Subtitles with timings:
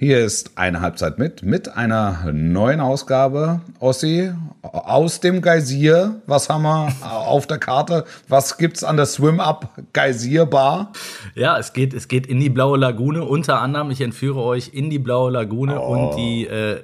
[0.00, 3.62] Hier ist eine Halbzeit mit, mit einer neuen Ausgabe.
[3.80, 4.30] Ossi,
[4.62, 6.22] aus dem Geysir.
[6.24, 8.04] Was haben wir auf der Karte?
[8.28, 10.92] Was gibt's an der Swim-Up Geysir Bar?
[11.34, 13.24] Ja, es geht, es geht in die blaue Lagune.
[13.24, 15.88] Unter anderem, ich entführe euch in die blaue Lagune oh.
[15.88, 16.80] und die, äh,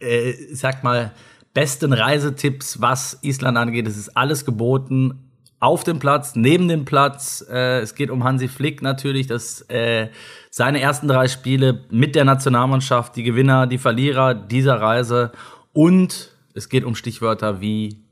[0.00, 1.12] äh, sag mal,
[1.54, 3.88] besten Reisetipps, was Island angeht.
[3.88, 5.31] Es ist alles geboten
[5.62, 7.46] auf dem Platz, neben dem Platz.
[7.48, 10.08] Äh, es geht um Hansi Flick natürlich, dass äh,
[10.50, 15.30] seine ersten drei Spiele mit der Nationalmannschaft, die Gewinner, die Verlierer dieser Reise
[15.72, 18.02] und es geht um Stichwörter wie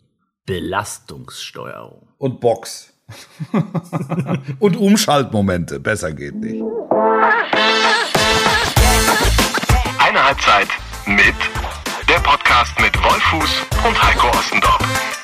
[0.46, 2.06] Belastungssteuerung.
[2.18, 2.94] Und Box.
[4.60, 5.80] und Umschaltmomente.
[5.80, 6.62] Besser geht nicht.
[9.98, 10.68] Eine Halbzeit
[11.04, 11.34] mit
[12.08, 15.19] der Podcast mit Wolfuß und Heiko Ostendorf.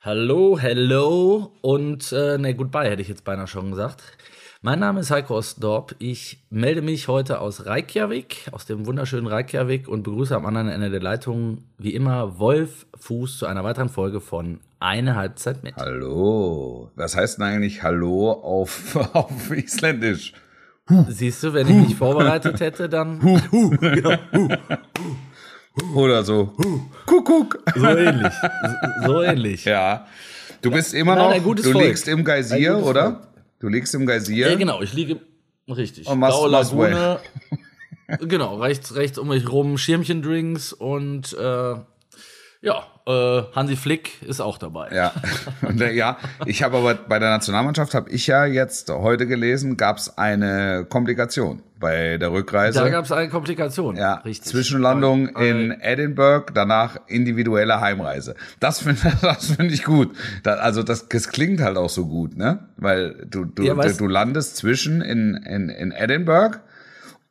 [0.00, 4.02] Hallo, hello und äh, ne, goodbye hätte ich jetzt beinahe schon gesagt.
[4.60, 5.96] Mein Name ist Heiko Ostdorp.
[5.98, 10.90] Ich melde mich heute aus Reykjavik, aus dem wunderschönen Reykjavik und begrüße am anderen Ende
[10.90, 15.74] der Leitung wie immer Wolf Fuß zu einer weiteren Folge von Eine Halbzeit mit.
[15.76, 16.92] Hallo.
[16.94, 20.32] Was heißt denn eigentlich Hallo auf, auf Isländisch?
[21.08, 23.18] Siehst du, wenn ich mich vorbereitet hätte, dann.
[23.20, 24.18] Genau.
[25.94, 26.52] Oder so.
[27.06, 27.62] Kuckuck.
[27.74, 28.32] So ähnlich.
[29.06, 29.64] So ähnlich.
[29.64, 30.06] Ja.
[30.60, 31.86] Du bist immer Nein, noch, du Volk.
[31.86, 33.02] liegst im Geysir, oder?
[33.02, 33.28] Volk.
[33.58, 34.50] Du liegst im Geysir.
[34.50, 35.20] Ja, genau, ich liege,
[35.68, 36.06] richtig.
[36.06, 37.20] Und Blaue Lagune.
[38.20, 41.74] genau, rechts, rechts um mich rum Schirmchendrinks und, äh,
[42.60, 44.90] ja, äh, Hansi Flick ist auch dabei.
[44.94, 45.12] Ja,
[45.62, 49.76] und, äh, ja ich habe aber bei der Nationalmannschaft, habe ich ja jetzt heute gelesen,
[49.76, 52.78] gab es eine Komplikation bei der Rückreise.
[52.78, 53.96] Da gab es eine Komplikation.
[53.96, 54.50] Ja, richtig.
[54.50, 58.36] Zwischenlandung in Edinburgh, danach individuelle Heimreise.
[58.60, 60.16] Das finde das finde ich gut.
[60.42, 62.60] Das, also das, das klingt halt auch so gut, ne?
[62.78, 66.60] Weil du du, ja, du, du landest zwischen in, in, in Edinburgh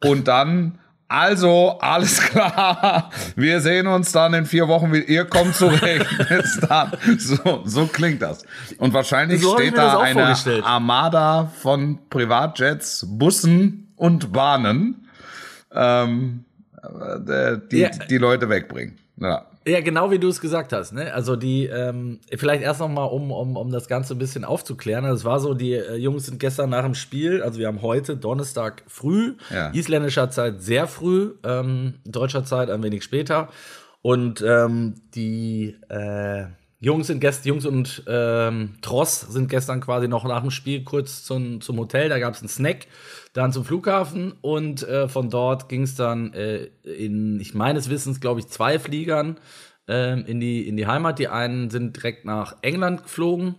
[0.04, 0.78] und dann
[1.12, 3.12] also, alles klar.
[3.36, 5.10] Wir sehen uns dann in vier Wochen wieder.
[5.10, 6.08] Ihr kommt zurecht.
[6.30, 6.94] Bis dann.
[7.18, 8.46] So, so klingt das.
[8.78, 15.08] Und wahrscheinlich so steht da eine Armada von Privatjets, Bussen und Bahnen,
[15.72, 16.44] ähm,
[16.82, 17.90] äh, die, ja.
[17.90, 18.98] die Leute wegbringen.
[19.18, 19.46] Ja.
[19.68, 20.92] Ja, genau wie du es gesagt hast.
[20.92, 21.14] Ne?
[21.14, 25.06] Also die, ähm, vielleicht erst noch mal, um, um, um das Ganze ein bisschen aufzuklären.
[25.06, 27.84] Also es war so, die äh, Jungs sind gestern nach dem Spiel, also wir haben
[27.84, 29.70] heute Donnerstag früh, ja.
[29.72, 33.50] isländischer Zeit sehr früh, ähm, deutscher Zeit ein wenig später.
[34.02, 36.46] Und ähm, die äh,
[36.80, 41.24] Jungs sind gestern, Jungs und ähm, Tross sind gestern quasi noch nach dem Spiel kurz
[41.24, 42.88] zum, zum Hotel, da gab es einen Snack,
[43.34, 48.20] dann zum Flughafen und äh, von dort ging es dann äh, in, ich meines Wissens,
[48.20, 49.38] glaube ich, zwei Fliegern
[49.88, 51.20] äh, in, die, in die Heimat.
[51.20, 53.56] Die einen sind direkt nach England geflogen.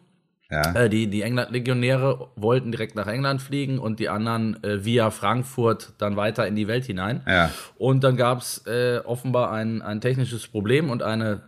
[0.51, 0.75] Ja.
[0.75, 5.95] Äh, die die England-Legionäre wollten direkt nach England fliegen und die anderen äh, via Frankfurt
[5.97, 7.23] dann weiter in die Welt hinein.
[7.27, 7.51] Ja.
[7.79, 11.41] Und dann gab es äh, offenbar ein, ein technisches Problem und eine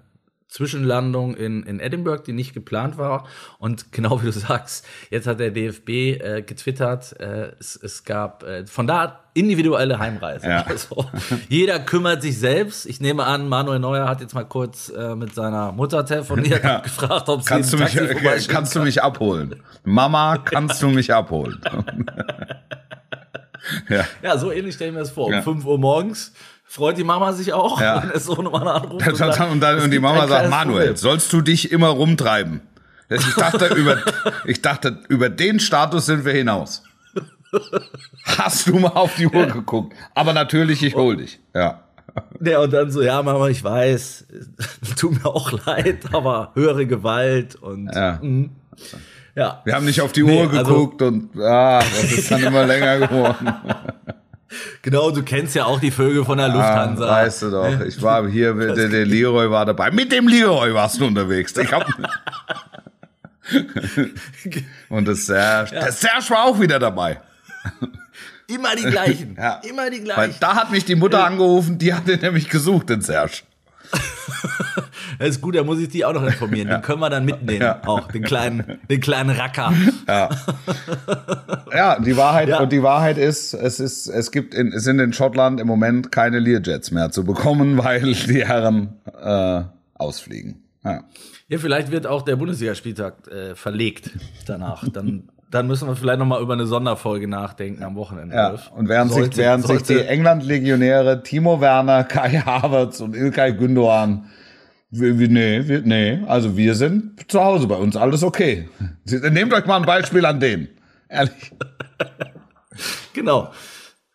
[0.55, 3.27] Zwischenlandung in, in Edinburgh, die nicht geplant war.
[3.59, 8.45] Und genau wie du sagst, jetzt hat der DFB äh, getwittert, äh, es, es gab
[8.45, 10.47] äh, von da individuelle Heimreise.
[10.47, 10.65] Ja.
[10.65, 11.07] Also,
[11.49, 12.87] jeder kümmert sich selbst.
[12.87, 16.77] Ich nehme an, Manuel Neuer hat jetzt mal kurz äh, mit seiner Mutter telefoniert ja.
[16.77, 17.99] und gefragt, ob sie kannst du mich,
[18.47, 19.61] Kannst du mich abholen?
[19.83, 21.61] Mama, kannst du mich abholen?
[23.89, 24.05] ja.
[24.23, 25.27] ja, so ähnlich stelle ich mir das vor.
[25.27, 25.43] Um ja.
[25.43, 26.33] 5 Uhr morgens
[26.65, 28.03] freut die Mama sich auch, ja.
[28.03, 29.07] wenn der Sohn mal anruft.
[29.07, 30.97] Und, dann, und, dann, und die Mama sagt, Manuel, Problem.
[30.97, 32.61] sollst du dich immer rumtreiben?
[33.09, 33.99] Ich dachte, über,
[34.45, 36.83] ich dachte, über den Status sind wir hinaus.
[38.25, 39.95] Hast du mal auf die Uhr geguckt?
[40.15, 41.39] Aber natürlich, ich hol dich.
[41.55, 41.81] Ja.
[42.41, 44.27] Ja, und dann so, ja, Mama, ich weiß,
[44.99, 48.19] tut mir auch leid, aber höhere Gewalt und ja.
[48.23, 48.49] Mh.
[49.35, 49.63] ja.
[49.65, 52.43] Wir haben nicht auf die Uhr nee, also geguckt also, und ah, das ist dann
[52.43, 53.55] immer länger geworden.
[54.83, 57.05] Genau, du kennst ja auch die Vögel von der Lufthansa.
[57.07, 57.81] Ah, weißt du doch.
[57.81, 59.91] Ich war hier, der, der Leroy war dabei.
[59.91, 61.57] Mit dem Leroy warst du unterwegs.
[61.57, 61.87] Ich hab
[64.89, 65.83] Und das Serge, ja.
[65.83, 67.21] der Serge war auch wieder dabei.
[68.47, 69.37] Immer die gleichen.
[69.37, 69.61] Ja.
[69.69, 70.21] Immer die gleichen.
[70.21, 73.43] Weil da hat mich die Mutter angerufen, die hatte nämlich gesucht, den Serge.
[75.19, 76.69] Das ist gut, da muss ich die auch noch informieren.
[76.69, 77.81] Den können wir dann mitnehmen, ja.
[77.87, 79.73] auch den kleinen, den kleinen Racker.
[80.07, 80.31] Ja,
[81.73, 85.13] ja die Wahrheit und die Wahrheit ist, es ist, es gibt, in, es sind in
[85.13, 89.63] Schottland im Moment keine Learjets mehr zu bekommen, weil die Herren äh,
[89.95, 90.63] ausfliegen.
[90.85, 91.05] Ja.
[91.49, 94.11] ja, vielleicht wird auch der Bundesligaspieltag äh, verlegt
[94.47, 94.87] danach.
[94.91, 98.35] Dann dann müssen wir vielleicht noch mal über eine Sonderfolge nachdenken am Wochenende.
[98.35, 103.53] Ja, und während, sollte, sich, während sich die England-Legionäre Timo Werner, Kai Havertz und Ilkay
[103.53, 104.25] Gündoğan
[104.97, 108.69] Nee, wir, nee, also wir sind zu Hause bei uns, alles okay.
[109.05, 110.69] Nehmt euch mal ein Beispiel an denen.
[111.09, 111.53] Ehrlich.
[113.13, 113.51] genau.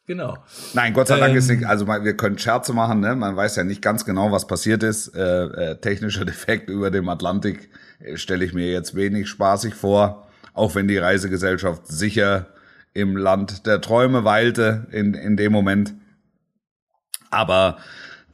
[0.09, 0.37] Genau.
[0.73, 1.67] Nein, Gott sei Dank ist nicht, ähm.
[1.67, 3.15] also wir können Scherze machen, ne?
[3.15, 5.09] Man weiß ja nicht ganz genau, was passiert ist.
[5.09, 10.28] Äh, äh, technischer Defekt über dem Atlantik äh, stelle ich mir jetzt wenig spaßig vor,
[10.59, 12.47] auch wenn die Reisegesellschaft sicher
[12.93, 15.93] im Land der Träume weilte in, in dem Moment.
[17.31, 17.77] Aber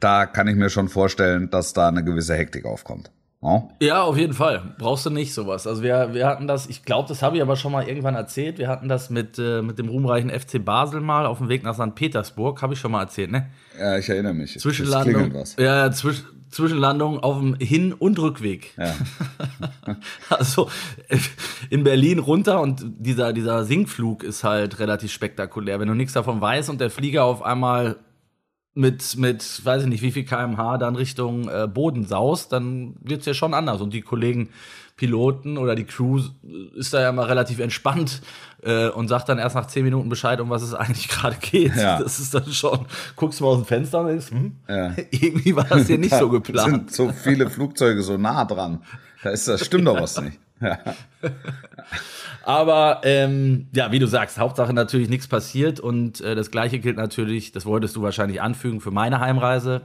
[0.00, 3.10] da kann ich mir schon vorstellen, dass da eine gewisse Hektik aufkommt.
[3.42, 3.68] Oh.
[3.80, 4.74] Ja, auf jeden Fall.
[4.78, 5.66] Brauchst du nicht sowas.
[5.66, 8.58] Also wir, wir hatten das, ich glaube, das habe ich aber schon mal irgendwann erzählt.
[8.58, 11.74] Wir hatten das mit, äh, mit dem ruhmreichen FC Basel mal auf dem Weg nach
[11.74, 11.94] St.
[11.94, 13.46] Petersburg, habe ich schon mal erzählt, ne?
[13.78, 14.58] Ja, ich erinnere mich.
[14.58, 15.32] Zwischenlandung.
[15.58, 16.24] Ja, zwisch,
[16.56, 18.72] Zwischenlandung auf dem Hin- und Rückweg.
[18.78, 18.94] Ja.
[20.30, 20.70] also
[21.68, 25.78] in Berlin runter und dieser, dieser Sinkflug ist halt relativ spektakulär.
[25.80, 27.96] Wenn du nichts davon weißt und der Flieger auf einmal
[28.72, 33.26] mit, mit, weiß ich nicht, wie viel kmh dann Richtung äh, Boden saust, dann wird's
[33.26, 33.82] ja schon anders.
[33.82, 34.48] Und die Kollegen
[34.96, 36.20] Piloten oder die Crew
[36.74, 38.22] ist da ja mal relativ entspannt
[38.62, 41.76] äh, und sagt dann erst nach zehn Minuten Bescheid, um was es eigentlich gerade geht.
[41.76, 41.98] Ja.
[41.98, 44.94] Das ist dann schon, guckst du mal aus dem Fenster und denkst, hm, ja.
[45.10, 46.90] irgendwie war das hier nicht so geplant.
[46.90, 48.82] sind so viele Flugzeuge so nah dran.
[49.22, 50.38] Da ist das stimmt doch was nicht.
[50.60, 50.78] Ja.
[52.42, 56.96] Aber ähm, ja, wie du sagst, Hauptsache natürlich nichts passiert und äh, das gleiche gilt
[56.96, 59.82] natürlich, das wolltest du wahrscheinlich anfügen für meine Heimreise.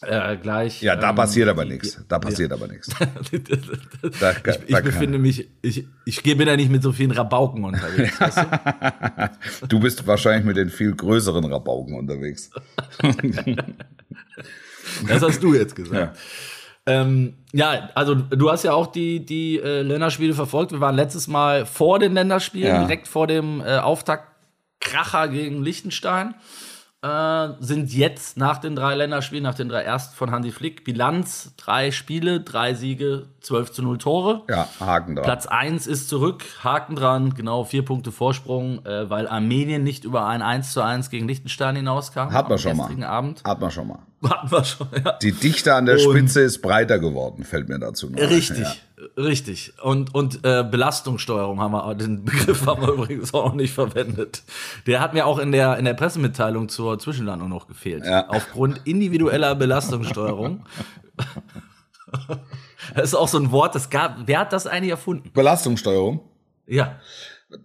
[0.00, 0.80] Äh, gleich.
[0.80, 2.00] Ja, da ähm, passiert aber nichts.
[2.08, 2.56] Da passiert ja.
[2.56, 2.88] aber nichts.
[4.20, 8.20] da, ich, ich befinde mich, ich, ich bin ja nicht mit so vielen Rabauken unterwegs.
[8.20, 8.38] weißt
[9.62, 9.66] du?
[9.66, 12.50] du bist wahrscheinlich mit den viel größeren Rabauken unterwegs.
[15.08, 16.16] das hast du jetzt gesagt.
[16.16, 17.02] Ja.
[17.02, 20.70] Ähm, ja, also du hast ja auch die, die äh, Länderspiele verfolgt.
[20.70, 22.80] Wir waren letztes Mal vor den Länderspielen, ja.
[22.84, 26.34] direkt vor dem äh, Auftakt-Kracher gegen Liechtenstein.
[27.00, 31.54] Äh, sind jetzt nach den drei Länderspielen, nach den drei ersten von Hansi Flick, Bilanz,
[31.56, 34.42] drei Spiele, drei Siege, 12 zu 0 Tore.
[34.48, 35.24] Ja, Haken dran.
[35.24, 40.26] Platz 1 ist zurück, Haken dran, genau, vier Punkte Vorsprung, äh, weil Armenien nicht über
[40.26, 42.32] ein 1 zu 1 gegen Liechtenstein hinauskam.
[42.32, 43.04] Hat man schon mal.
[43.04, 43.44] Abend.
[43.44, 44.00] Hat man schon mal.
[44.22, 45.12] Hatten wir schon, ja.
[45.22, 48.18] Die Dichte an der und Spitze ist breiter geworden, fällt mir dazu noch.
[48.18, 48.74] Richtig, ja.
[49.16, 49.74] richtig.
[49.80, 54.42] Und, und äh, Belastungssteuerung haben wir, den Begriff haben wir übrigens auch noch nicht verwendet.
[54.86, 58.04] Der hat mir auch in der, in der Pressemitteilung zur Zwischenlandung noch gefehlt.
[58.04, 58.28] Ja.
[58.28, 60.66] Aufgrund individueller Belastungssteuerung.
[62.94, 65.30] das ist auch so ein Wort, das gab, wer hat das eigentlich erfunden?
[65.32, 66.20] Belastungssteuerung?
[66.66, 66.98] Ja.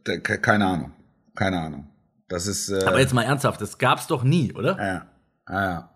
[0.04, 0.92] Keine Ahnung.
[1.36, 1.88] Keine Ahnung.
[2.28, 2.70] Das ist.
[2.70, 4.78] Äh Aber jetzt mal ernsthaft, das gab's doch nie, oder?
[4.78, 5.06] Ja.
[5.46, 5.93] Ah, ja.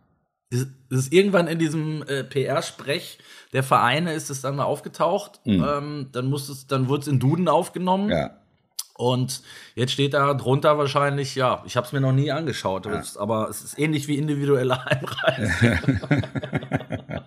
[0.50, 3.20] Das ist irgendwann in diesem äh, PR-Sprech
[3.54, 5.40] der Vereine ist es dann mal aufgetaucht.
[5.46, 5.66] Mhm.
[5.68, 8.10] Ähm, dann muss es, dann wurde es in Duden aufgenommen.
[8.10, 8.32] Ja.
[8.96, 9.44] Und
[9.76, 13.02] jetzt steht da drunter wahrscheinlich, ja, ich habe es mir noch nie angeschaut, ja.
[13.20, 15.80] aber es ist ähnlich wie individuelle Heimreise.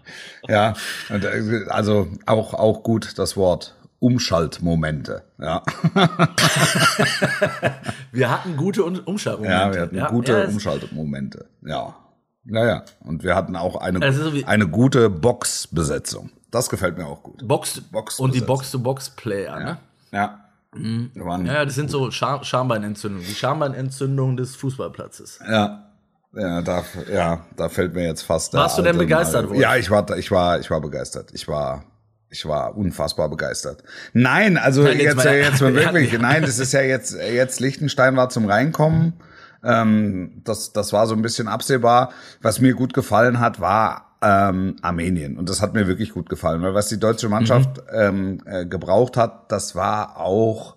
[0.49, 0.75] ja,
[1.11, 5.23] äh, also auch, auch gut das Wort Umschaltmomente.
[5.39, 5.63] Ja.
[8.13, 9.53] wir hatten gute Umschaltmomente.
[9.53, 11.47] Ja, wir hatten ja, gute Umschaltmomente.
[11.65, 11.95] Ja.
[12.45, 16.31] Naja, und wir hatten auch eine, also so eine gute Box-Besetzung.
[16.51, 17.47] Das gefällt mir auch gut.
[17.47, 19.65] Box, Box und die Box-to-Box-Player, ja.
[19.65, 19.79] ne?
[20.13, 20.41] Ja.
[20.75, 21.11] Mhm.
[21.47, 25.41] Ja, das sind so Scham Schambeinentzündungen, die Schambeinentzündung des Fußballplatzes.
[25.49, 25.87] Ja.
[26.33, 28.55] Ja, da, ja, da fällt mir jetzt fast.
[28.55, 29.51] Warst du denn begeistert?
[29.51, 29.59] Mal.
[29.59, 31.31] Ja, ich war, ich war, ich war begeistert.
[31.33, 31.83] Ich war,
[32.29, 33.83] ich war unfassbar begeistert.
[34.13, 38.17] Nein, also nein, jetzt, jetzt, jetzt mal wirklich, nein, das ist ja jetzt, jetzt Lichtenstein
[38.17, 39.15] war zum Reinkommen.
[39.65, 42.11] Ähm, das, das war so ein bisschen absehbar.
[42.41, 45.39] Was mir gut gefallen hat, war ähm, Armenien.
[45.39, 47.85] Und das hat mir wirklich gut gefallen, weil was die deutsche Mannschaft mhm.
[47.93, 50.77] ähm, äh, gebraucht hat, das war auch,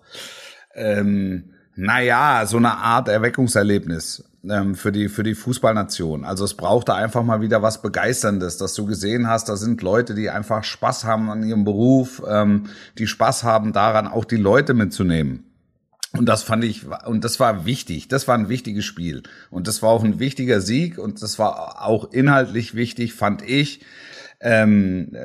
[0.74, 6.24] ähm, naja, so eine Art Erweckungserlebnis ähm, für die für die Fußballnation.
[6.24, 10.14] Also es brauchte einfach mal wieder was Begeisterndes, dass du gesehen hast, da sind Leute,
[10.14, 12.66] die einfach Spaß haben an ihrem Beruf, ähm,
[12.98, 15.53] die Spaß haben daran, auch die Leute mitzunehmen.
[16.16, 18.06] Und das fand ich, und das war wichtig.
[18.08, 19.24] Das war ein wichtiges Spiel.
[19.50, 20.98] Und das war auch ein wichtiger Sieg.
[20.98, 23.80] Und das war auch inhaltlich wichtig, fand ich.
[24.40, 25.16] Ähm,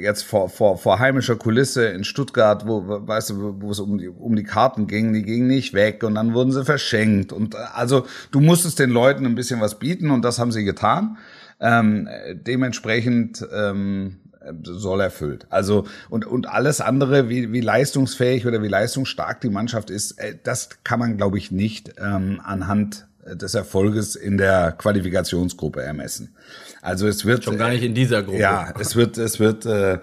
[0.00, 4.08] jetzt vor, vor, vor heimischer Kulisse in Stuttgart, wo, weißt du, wo es um die,
[4.08, 7.32] um die Karten ging, die gingen nicht weg und dann wurden sie verschenkt.
[7.32, 11.18] Und also du musstest den Leuten ein bisschen was bieten und das haben sie getan.
[11.60, 14.21] Ähm, dementsprechend ähm,
[14.62, 15.46] soll erfüllt.
[15.50, 20.36] Also und und alles andere, wie, wie leistungsfähig oder wie leistungsstark die Mannschaft ist, äh,
[20.42, 26.34] das kann man, glaube ich, nicht ähm, anhand des Erfolges in der Qualifikationsgruppe ermessen.
[26.80, 28.38] Also es wird schon gar nicht in dieser Gruppe.
[28.38, 29.98] Ja, es wird es wird äh,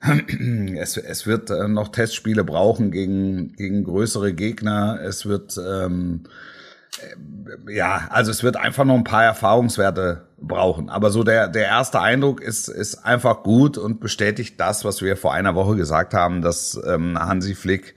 [0.76, 4.98] es, es wird äh, noch Testspiele brauchen gegen gegen größere Gegner.
[5.02, 6.24] Es wird ähm,
[7.68, 10.88] ja, also es wird einfach noch ein paar Erfahrungswerte brauchen.
[10.88, 15.16] Aber so der, der erste Eindruck ist, ist einfach gut und bestätigt das, was wir
[15.16, 17.94] vor einer Woche gesagt haben, dass ähm, Hansi Flick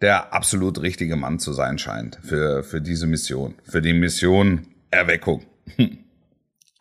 [0.00, 5.42] der absolut richtige Mann zu sein scheint für, für diese Mission, für die Mission Erweckung.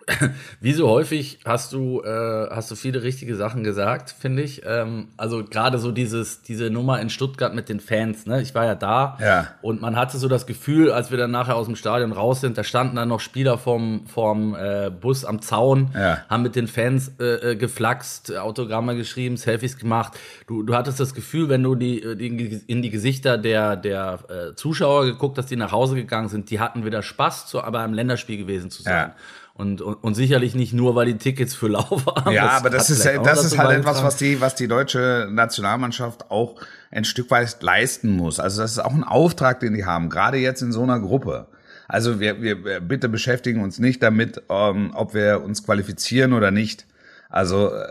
[0.62, 4.62] Wie so häufig hast du, äh, hast du viele richtige Sachen gesagt, finde ich.
[4.66, 8.42] Ähm, also gerade so dieses, diese Nummer in Stuttgart mit den Fans, ne?
[8.42, 9.48] Ich war ja da ja.
[9.62, 12.58] und man hatte so das Gefühl, als wir dann nachher aus dem Stadion raus sind,
[12.58, 16.20] da standen dann noch Spieler vom, vom äh, Bus am Zaun, ja.
[16.30, 20.18] haben mit den Fans äh, äh geflaxt, Autogramme geschrieben, Selfies gemacht.
[20.48, 24.56] Du, du hattest das Gefühl, wenn du die, die in die Gesichter der, der äh,
[24.56, 27.94] Zuschauer geguckt hast, die nach Hause gegangen sind, die hatten wieder Spaß, zu, aber im
[27.94, 29.10] Länderspiel gewesen zu sein.
[29.10, 29.16] Ja.
[29.58, 32.32] Und, und, und sicherlich nicht nur, weil die Tickets für lau waren.
[32.34, 36.30] Ja, das aber das ist, das ist halt etwas, was die, was die deutsche Nationalmannschaft
[36.30, 36.56] auch
[36.92, 38.40] ein Stück weit leisten muss.
[38.40, 41.48] Also das ist auch ein Auftrag, den die haben, gerade jetzt in so einer Gruppe.
[41.88, 46.86] Also wir, wir bitte beschäftigen uns nicht damit, ähm, ob wir uns qualifizieren oder nicht.
[47.30, 47.88] Also, äh,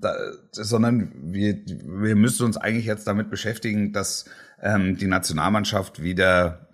[0.00, 0.14] da,
[0.52, 4.26] sondern wir, wir müssen uns eigentlich jetzt damit beschäftigen, dass
[4.60, 6.68] ähm, die Nationalmannschaft wieder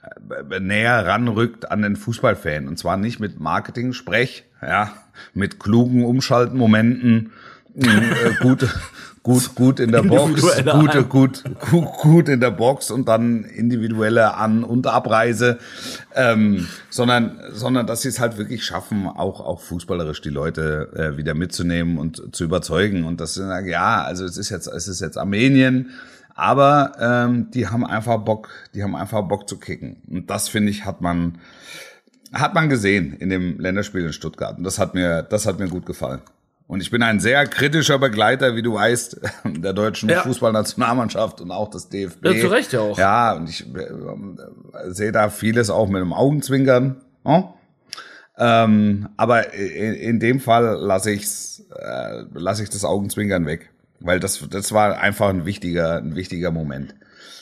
[0.50, 2.68] äh, näher ranrückt an den Fußballfan.
[2.68, 4.92] Und zwar nicht mit Marketing-Sprech, ja,
[5.34, 7.32] mit klugen Umschaltmomenten,
[7.74, 8.68] äh, gut,
[9.22, 14.34] gut, gut in der Box, gute, gut, gut, gut in der Box und dann individuelle
[14.34, 15.58] An- und Abreise,
[16.14, 21.16] ähm, sondern, sondern dass sie es halt wirklich schaffen, auch, auch fußballerisch die Leute äh,
[21.16, 23.04] wieder mitzunehmen und zu überzeugen.
[23.04, 25.90] Und das sind, ja, also es ist jetzt, es ist jetzt Armenien,
[26.34, 30.02] aber ähm, die haben einfach Bock, die haben einfach Bock zu kicken.
[30.10, 31.38] Und das finde ich hat man
[32.32, 34.56] hat man gesehen in dem Länderspiel in Stuttgart.
[34.56, 36.22] Und das hat mir das hat mir gut gefallen.
[36.66, 40.22] Und ich bin ein sehr kritischer Begleiter, wie du weißt, der deutschen ja.
[40.22, 42.24] Fußballnationalmannschaft und auch des DFB.
[42.24, 42.98] Ja, zu Recht ja auch.
[42.98, 47.02] Ja, und ich äh, sehe da vieles auch mit dem Augenzwinkern.
[47.24, 47.44] Oh?
[48.38, 53.72] Ähm, aber in, in, dem Fall lasse ich's, äh, lasse ich das Augenzwinkern weg
[54.04, 56.94] weil das, das war einfach ein wichtiger, ein wichtiger Moment.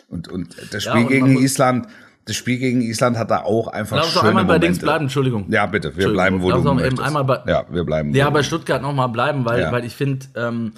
[0.09, 1.87] Und, und das Spiel ja, und gegen Island,
[2.31, 4.67] das Spiel gegen Island hat da auch einfach Lass schöne einmal bei Momente.
[4.69, 5.47] Dings bleiben, Entschuldigung.
[5.51, 7.03] Ja, bitte, wir bleiben, wo Lass du möchtest.
[7.03, 8.15] Einmal bei, ja, wir bleiben.
[8.15, 9.73] Ja, bei Stuttgart noch mal bleiben, weil, ja.
[9.73, 10.73] weil ich finde, ähm,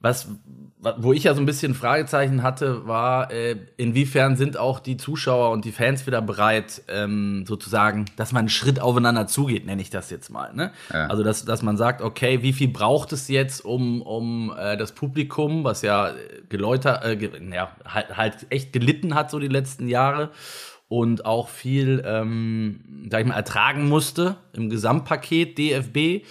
[0.00, 0.28] was,
[0.96, 5.50] wo ich ja so ein bisschen Fragezeichen hatte, war, äh, inwiefern sind auch die Zuschauer
[5.50, 9.90] und die Fans wieder bereit, ähm, sozusagen, dass man einen Schritt aufeinander zugeht, nenne ich
[9.90, 10.54] das jetzt mal.
[10.54, 10.72] Ne?
[10.90, 11.08] Ja.
[11.08, 14.92] Also, dass, dass man sagt, okay, wie viel braucht es jetzt, um, um äh, das
[14.92, 16.12] Publikum, was ja
[16.48, 20.30] geläutert, äh, ge ja, halt, halt echt gelitten hat so die letzten Jahre
[20.88, 26.26] und auch viel, ähm, sag ich mal, ertragen musste im Gesamtpaket DFB,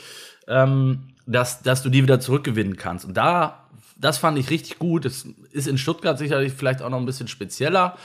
[0.48, 3.05] ähm, dass, dass du die wieder zurückgewinnen kannst.
[3.05, 3.63] Und da
[4.03, 5.05] das fand ich richtig gut.
[5.05, 7.95] Es ist in Stuttgart sicherlich vielleicht auch noch ein bisschen spezieller,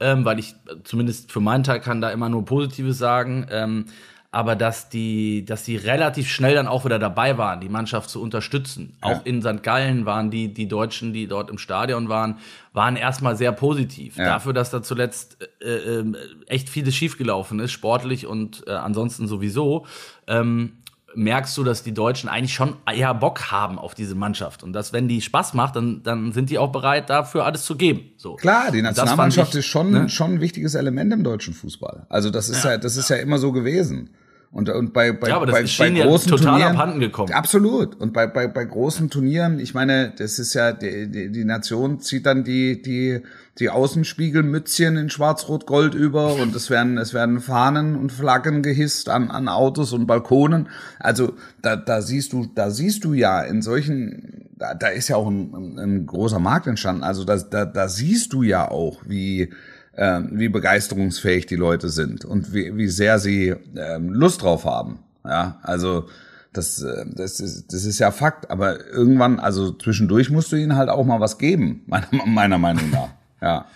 [0.00, 3.46] ähm, weil ich zumindest für meinen Teil kann da immer nur Positives sagen.
[3.50, 3.86] Ähm,
[4.34, 8.20] aber dass die, dass die relativ schnell dann auch wieder dabei waren, die Mannschaft zu
[8.20, 8.96] unterstützen.
[9.00, 9.10] Ja.
[9.10, 9.62] Auch in St.
[9.62, 12.38] Gallen waren die, die Deutschen, die dort im Stadion waren,
[12.72, 14.16] waren erstmal sehr positiv.
[14.16, 14.24] Ja.
[14.24, 16.12] Dafür, dass da zuletzt äh, äh,
[16.48, 19.86] echt vieles schiefgelaufen ist, sportlich und äh, ansonsten sowieso.
[20.26, 20.72] Ähm,
[21.14, 24.64] merkst du, dass die Deutschen eigentlich schon eher Bock haben auf diese Mannschaft.
[24.64, 27.76] Und dass, wenn die Spaß macht, dann, dann sind die auch bereit, dafür alles zu
[27.76, 28.10] geben.
[28.16, 28.34] So.
[28.34, 30.08] Klar, die Nationalmannschaft ich, ist schon, ne?
[30.08, 32.06] schon ein wichtiges Element im deutschen Fußball.
[32.08, 33.16] Also das ist ja, ja das ist ja.
[33.16, 34.10] ja immer so gewesen.
[34.54, 37.00] Und, und bei, bei, ja, aber das bei, ist bei großen ja total Turnieren, abhanden
[37.00, 37.32] gekommen.
[37.32, 37.96] Absolut.
[37.96, 41.98] Und bei, bei, bei großen Turnieren, ich meine, das ist ja, die, die, die Nation
[41.98, 43.20] zieht dann die, die,
[43.58, 49.32] die Außenspiegelmützchen in Schwarz-Rot-Gold über und es werden, es werden Fahnen und Flaggen gehisst an,
[49.32, 50.68] an Autos und Balkonen.
[51.00, 55.16] Also da, da siehst du, da siehst du ja in solchen, da, da ist ja
[55.16, 57.02] auch ein, ein großer Markt entstanden.
[57.02, 59.52] Also da, da, da siehst du ja auch, wie,
[59.96, 65.00] äh, wie begeisterungsfähig die Leute sind und wie, wie sehr sie äh, Lust drauf haben.
[65.24, 66.08] Ja, also
[66.52, 68.50] das, äh, das, ist, das ist ja Fakt.
[68.50, 72.90] Aber irgendwann, also zwischendurch musst du ihnen halt auch mal was geben, meiner, meiner Meinung
[72.90, 73.10] nach.
[73.42, 73.66] Ja.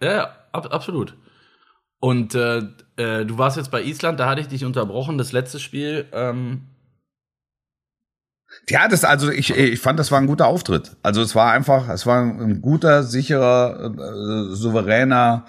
[0.00, 1.16] Ja, ab, absolut.
[2.00, 2.58] Und äh,
[2.96, 6.06] äh, du warst jetzt bei Island, da hatte ich dich unterbrochen, das letzte Spiel.
[6.12, 6.62] Ähm
[8.68, 10.96] ja, das also ich, ich fand, das war ein guter Auftritt.
[11.02, 15.44] Also es war einfach, es war ein guter, sicherer, äh, souveräner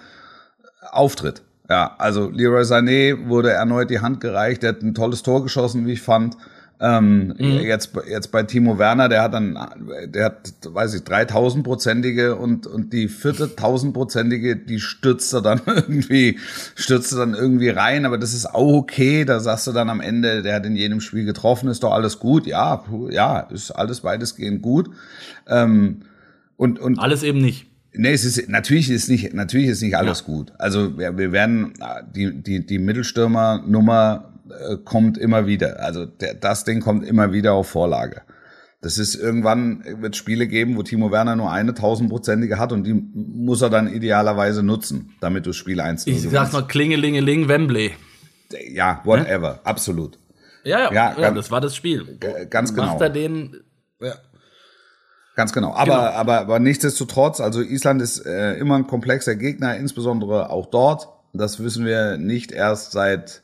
[0.92, 1.42] Auftritt.
[1.70, 5.86] Ja, also Leroy Sané wurde erneut die Hand gereicht, der hat ein tolles Tor geschossen,
[5.86, 6.36] wie ich fand.
[6.82, 7.60] Ähm, mhm.
[7.60, 9.58] jetzt, jetzt bei Timo Werner, der hat dann,
[10.06, 16.40] der hat, weiß ich, 3000-prozentige und, und die vierte 1000-prozentige, die stürzt er dann irgendwie,
[16.76, 20.00] stürzt er dann irgendwie rein, aber das ist auch okay, da sagst du dann am
[20.00, 24.06] Ende, der hat in jedem Spiel getroffen, ist doch alles gut, ja, ja, ist alles
[24.06, 24.90] weitestgehend gut.
[25.48, 26.04] Ähm,
[26.56, 26.98] und, und.
[27.00, 27.68] Alles eben nicht.
[27.94, 30.26] Nee, es ist natürlich ist nicht natürlich ist nicht alles ja.
[30.26, 30.54] gut.
[30.60, 31.74] Also wir, wir werden
[32.16, 35.80] die die die Mittelstürmer Nummer äh, kommt immer wieder.
[35.80, 38.22] Also der, das Ding kommt immer wieder auf Vorlage.
[38.82, 42.94] Das ist irgendwann wird Spiele geben, wo Timo Werner nur eine tausendprozentige hat und die
[42.94, 47.92] muss er dann idealerweise nutzen, damit du Spiel 1 Ich sag mal Klingelingeling Wembley.
[48.72, 49.60] Ja, whatever, hm?
[49.66, 50.18] absolut.
[50.64, 52.18] Ja, ja, ja, ja das war das Spiel.
[52.50, 52.88] Ganz genau.
[52.88, 53.58] Macht er den,
[54.00, 54.16] ja.
[55.36, 55.74] Ganz genau.
[55.74, 55.96] Aber, genau.
[55.96, 61.08] aber, aber nichtsdestotrotz, also Island ist äh, immer ein komplexer Gegner, insbesondere auch dort.
[61.34, 63.42] Das wissen wir nicht erst seit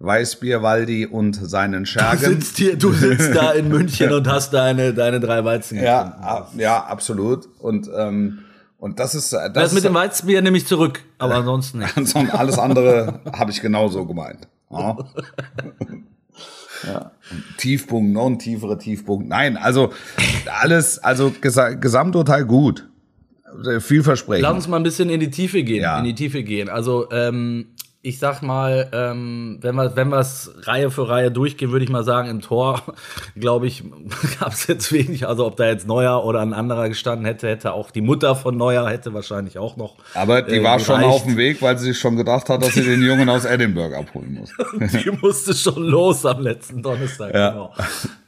[0.00, 2.22] Weißbier Waldi und seinen Schergen.
[2.22, 5.82] Du sitzt, hier, du sitzt da in München und hast deine, deine drei Weizen.
[5.82, 7.48] Ja, ja, absolut.
[7.58, 8.40] Und, ähm,
[8.78, 9.32] und das ist.
[9.32, 11.96] Das, das mit dem Weizenbier nehme ich zurück, aber ansonsten nicht.
[11.96, 14.46] Ansonsten alles andere habe ich genauso gemeint.
[14.70, 14.96] Ja.
[16.86, 17.10] Ja.
[17.56, 19.28] Tiefpunkt, noch ein tieferer Tiefpunkt.
[19.28, 19.92] Nein, also
[20.60, 22.88] alles, also Gesamturteil gut.
[23.80, 24.42] Vielversprechend.
[24.42, 25.82] Lass uns mal ein bisschen in die Tiefe gehen.
[25.82, 25.98] Ja.
[25.98, 26.68] In die Tiefe gehen.
[26.68, 27.66] Also ähm,
[28.00, 32.04] ich sag mal, ähm, wenn wir wenn wir's Reihe für Reihe durchgehen, würde ich mal
[32.04, 32.82] sagen, im Tor,
[33.36, 33.82] glaube ich,
[34.40, 35.26] gab es jetzt wenig.
[35.26, 38.56] Also ob da jetzt Neuer oder ein anderer gestanden hätte, hätte auch die Mutter von
[38.56, 39.96] Neuer hätte wahrscheinlich auch noch.
[40.14, 40.86] Aber die äh, war gereicht.
[40.86, 43.44] schon auf dem Weg, weil sie sich schon gedacht hat, dass sie den Jungen aus
[43.44, 44.52] Edinburgh abholen muss.
[45.04, 47.34] die musste schon los am letzten Donnerstag.
[47.34, 47.50] Ja.
[47.50, 47.74] Genau.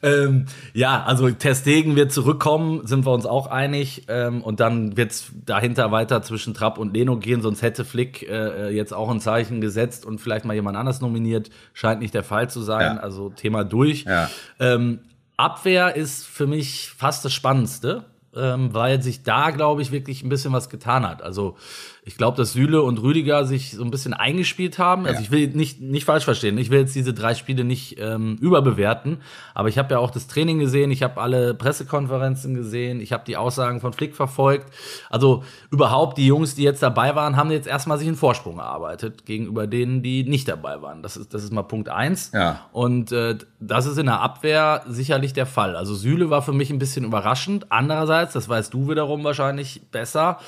[0.03, 4.05] Ähm, ja, also Testegen wird zurückkommen, sind wir uns auch einig.
[4.09, 8.69] Ähm, und dann wird's dahinter weiter zwischen Trapp und Leno gehen, sonst hätte Flick äh,
[8.69, 11.51] äh jetzt auch ein Zeichen gesetzt und vielleicht mal jemand anders nominiert.
[11.75, 12.97] Scheint nicht der Fall zu sein.
[12.97, 13.03] Ja.
[13.03, 14.05] Also Thema durch.
[14.05, 14.31] Ja.
[14.59, 15.01] Ähm,
[15.37, 18.05] Abwehr ist für mich fast das Spannendste,
[18.37, 21.23] ähm, weil sich da, glaube ich, wirklich ein bisschen was getan hat.
[21.23, 21.57] Also
[22.03, 25.05] ich glaube, dass Süle und Rüdiger sich so ein bisschen eingespielt haben.
[25.05, 25.21] Also ja.
[25.21, 26.57] ich will nicht, nicht falsch verstehen.
[26.57, 29.19] Ich will jetzt diese drei Spiele nicht ähm, überbewerten.
[29.55, 33.25] Aber ich habe ja auch das Training gesehen, ich habe alle Pressekonferenzen gesehen, ich habe
[33.27, 34.73] die Aussagen von Flick verfolgt.
[35.11, 39.27] Also überhaupt die Jungs, die jetzt dabei waren, haben jetzt erstmal sich einen Vorsprung erarbeitet
[39.27, 41.03] gegenüber denen, die nicht dabei waren.
[41.03, 42.33] Das ist, das ist mal Punkt eins.
[42.33, 42.67] Ja.
[42.73, 45.77] Und äh, das ist in der Abwehr sicherlich der Fall.
[45.77, 47.71] Also Süle war für mich ein bisschen überraschend.
[47.71, 50.39] Andererseits, das weißt du wiederum wahrscheinlich besser,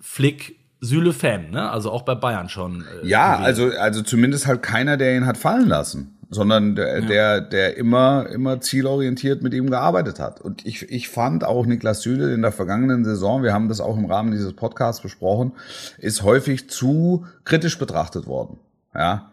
[0.00, 1.70] Flick Süle-Fan, ne?
[1.70, 2.84] Also auch bei Bayern schon.
[3.02, 3.46] Äh, ja, gewesen.
[3.46, 7.06] also, also zumindest halt keiner, der ihn hat fallen lassen, sondern der, ja.
[7.06, 10.40] der, der immer, immer zielorientiert mit ihm gearbeitet hat.
[10.40, 13.96] Und ich, ich fand auch Niklas Süle in der vergangenen Saison, wir haben das auch
[13.96, 15.52] im Rahmen dieses Podcasts besprochen,
[15.98, 18.58] ist häufig zu kritisch betrachtet worden.
[18.92, 19.28] Ja.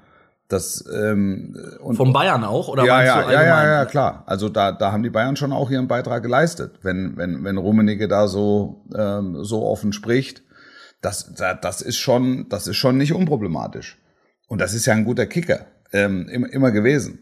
[0.50, 4.72] Das, ähm, und, Vom Bayern auch oder ja ja ja ja ja klar also da
[4.72, 8.82] da haben die Bayern schon auch ihren Beitrag geleistet wenn wenn wenn Rummenigge da so
[8.98, 10.42] ähm, so offen spricht
[11.02, 13.98] das, das ist schon, das ist schon nicht unproblematisch.
[14.48, 17.20] Und das ist ja ein guter Kicker, ähm, immer, immer gewesen.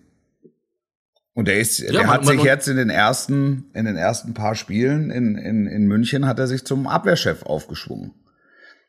[1.33, 3.95] Und der ist, ja, der man, hat sich man, jetzt in den ersten, in den
[3.95, 8.13] ersten paar Spielen in, in, in München hat er sich zum Abwehrchef aufgeschwungen.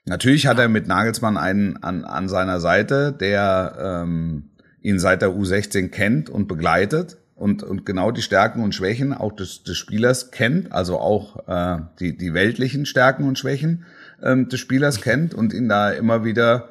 [0.06, 5.28] Natürlich hat er mit Nagelsmann einen an, an seiner Seite, der ähm, ihn seit der
[5.28, 10.30] U16 kennt und begleitet und, und genau die Stärken und Schwächen auch des, des Spielers
[10.30, 13.84] kennt, also auch äh, die, die weltlichen Stärken und Schwächen
[14.22, 16.68] ähm, des Spielers kennt und ihn da immer wieder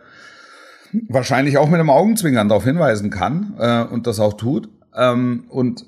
[1.10, 4.70] wahrscheinlich auch mit einem Augenzwinkern darauf hinweisen kann äh, und das auch tut.
[4.96, 5.86] Ähm, und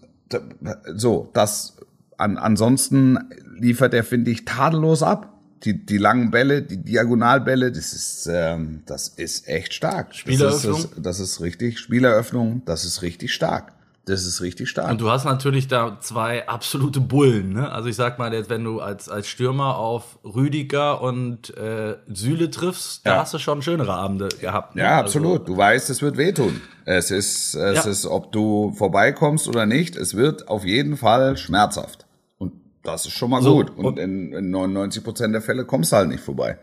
[0.94, 1.78] so, das
[2.18, 3.18] an, ansonsten
[3.58, 5.36] liefert er, finde ich, tadellos ab.
[5.64, 10.16] Die, die langen Bälle, die Diagonalbälle, das ist, ähm, das ist echt stark.
[10.16, 10.74] Spieleröffnung?
[10.74, 13.74] Das ist, das, das ist richtig, Spieleröffnung, das ist richtig stark.
[14.06, 14.90] Das ist richtig stark.
[14.90, 17.54] Und du hast natürlich da zwei absolute Bullen.
[17.54, 17.72] Ne?
[17.72, 22.50] Also ich sag mal, jetzt, wenn du als, als Stürmer auf Rüdiger und äh, Süle
[22.50, 23.14] triffst, ja.
[23.14, 24.76] da hast du schon schönere Abende gehabt.
[24.76, 24.82] Ne?
[24.82, 25.42] Ja, also absolut.
[25.42, 26.62] Also, du weißt, es wird wehtun.
[26.86, 27.92] Es ist, es ja.
[27.92, 32.08] ist, ob du vorbeikommst oder nicht, es wird auf jeden Fall schmerzhaft.
[32.40, 33.70] Und das ist schon mal so, gut.
[33.78, 36.58] Und, und in, in 99 Prozent der Fälle kommst du halt nicht vorbei.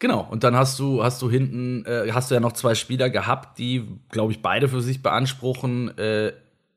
[0.00, 3.10] Genau, und dann hast du, hast du hinten, äh, hast du ja noch zwei Spieler
[3.10, 6.32] gehabt, die, glaube ich, beide für sich beanspruchen, äh,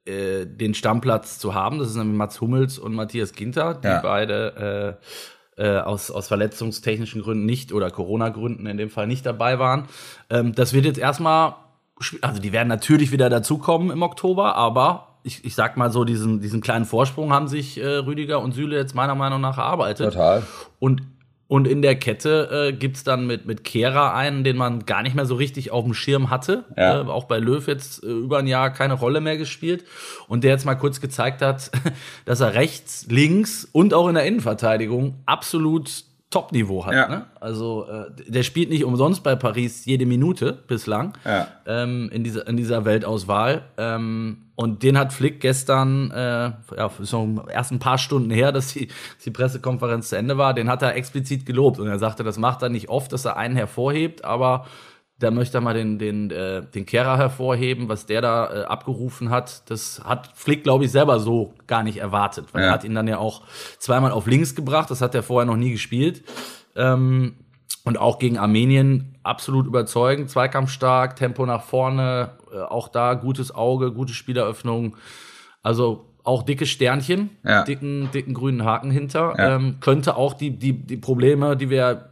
[0.05, 1.77] äh, den Stammplatz zu haben.
[1.77, 3.99] Das sind nämlich Mats Hummels und Matthias Ginter, die ja.
[4.01, 4.97] beide
[5.57, 9.85] äh, äh, aus, aus verletzungstechnischen Gründen nicht oder Corona-Gründen in dem Fall nicht dabei waren.
[10.31, 11.53] Ähm, das wird jetzt erstmal,
[12.21, 16.39] also die werden natürlich wieder dazukommen im Oktober, aber ich, ich sag mal so, diesen,
[16.39, 20.13] diesen kleinen Vorsprung haben sich äh, Rüdiger und Süle jetzt meiner Meinung nach erarbeitet.
[20.13, 20.41] Total.
[20.79, 21.03] Und
[21.51, 25.17] und in der Kette äh, gibt dann mit, mit Kehra einen, den man gar nicht
[25.17, 26.63] mehr so richtig auf dem Schirm hatte.
[26.77, 27.01] Ja.
[27.01, 29.83] Äh, auch bei Löw jetzt äh, über ein Jahr keine Rolle mehr gespielt.
[30.29, 31.69] Und der jetzt mal kurz gezeigt hat,
[32.25, 36.93] dass er rechts, links und auch in der Innenverteidigung absolut Top-Niveau hat.
[36.93, 37.07] Ja.
[37.07, 37.25] Ne?
[37.39, 41.47] Also äh, der spielt nicht umsonst bei Paris jede Minute bislang ja.
[41.67, 43.63] ähm, in, dieser, in dieser Weltauswahl.
[43.77, 48.73] Ähm, und den hat Flick gestern, äh, ja, so erst ein paar Stunden her, dass
[48.73, 51.79] die, dass die Pressekonferenz zu Ende war, den hat er explizit gelobt.
[51.79, 54.65] Und er sagte, das macht er nicht oft, dass er einen hervorhebt, aber
[55.21, 59.29] da möchte er mal den, den, äh, den Kehrer hervorheben, was der da äh, abgerufen
[59.29, 59.69] hat.
[59.69, 62.69] Das hat Flick, glaube ich, selber so gar nicht erwartet, weil ja.
[62.69, 63.43] er hat ihn dann ja auch
[63.77, 64.89] zweimal auf links gebracht.
[64.89, 66.23] Das hat er vorher noch nie gespielt.
[66.75, 67.35] Ähm,
[67.83, 73.91] und auch gegen Armenien absolut überzeugend, zweikampfstark, Tempo nach vorne, äh, auch da gutes Auge,
[73.91, 74.97] gute Spieleröffnung.
[75.61, 77.63] Also auch dicke Sternchen, ja.
[77.63, 79.35] dicken, dicken grünen Haken hinter.
[79.37, 79.55] Ja.
[79.55, 82.10] Ähm, könnte auch die, die, die Probleme, die wir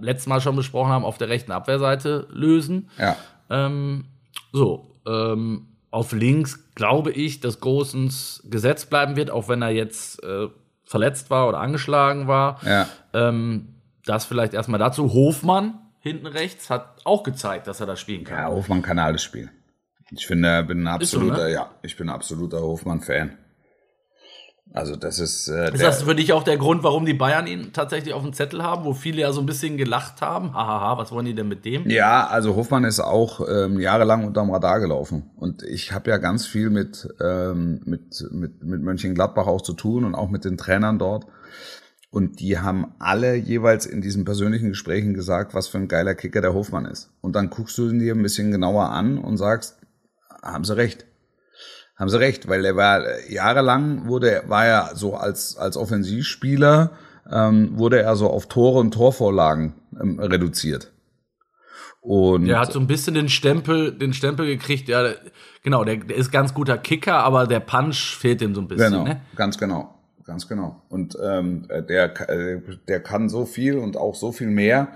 [0.00, 2.90] letztes Mal schon besprochen haben, auf der rechten Abwehrseite lösen.
[2.98, 3.16] Ja.
[3.50, 4.06] Ähm,
[4.52, 10.22] so, ähm, auf links glaube ich, dass Gosens Gesetz bleiben wird, auch wenn er jetzt
[10.22, 10.48] äh,
[10.84, 12.60] verletzt war oder angeschlagen war.
[12.64, 12.88] Ja.
[13.12, 13.74] Ähm,
[14.04, 15.12] das vielleicht erstmal dazu.
[15.12, 18.38] Hofmann hinten rechts hat auch gezeigt, dass er das spielen kann.
[18.38, 19.50] Ja, Hofmann kann alles spielen.
[20.10, 21.52] Ich finde, bin ein absoluter, so, ne?
[21.52, 23.38] ja, ich bin ein absoluter Hofmann-Fan.
[24.74, 25.46] Also das ist.
[25.46, 28.32] Äh, ist das für dich auch der Grund, warum die Bayern ihn tatsächlich auf dem
[28.32, 30.52] Zettel haben, wo viele ja so ein bisschen gelacht haben?
[30.52, 31.88] Hahaha, was wollen die denn mit dem?
[31.88, 35.30] Ja, also Hofmann ist auch ähm, jahrelang unterm Radar gelaufen.
[35.36, 40.04] Und ich habe ja ganz viel mit, ähm, mit, mit, mit Mönchengladbach auch zu tun
[40.04, 41.26] und auch mit den Trainern dort.
[42.10, 46.40] Und die haben alle jeweils in diesen persönlichen Gesprächen gesagt, was für ein geiler Kicker
[46.40, 47.12] der Hofmann ist.
[47.20, 49.78] Und dann guckst du ihn dir ein bisschen genauer an und sagst,
[50.42, 51.06] haben sie recht
[52.04, 56.90] haben sie recht, weil er war jahrelang wurde war er so als als Offensivspieler
[57.30, 60.92] ähm, wurde er so auf Tore und Torvorlagen ähm, reduziert.
[62.02, 65.14] Und der hat so ein bisschen den Stempel, den Stempel gekriegt, ja,
[65.62, 68.92] genau, der, der ist ganz guter Kicker, aber der Punch fehlt ihm so ein bisschen.
[68.92, 69.22] Genau, ne?
[69.36, 69.94] ganz genau,
[70.26, 70.82] ganz genau.
[70.90, 72.12] Und ähm, der,
[72.88, 74.88] der kann so viel und auch so viel mehr.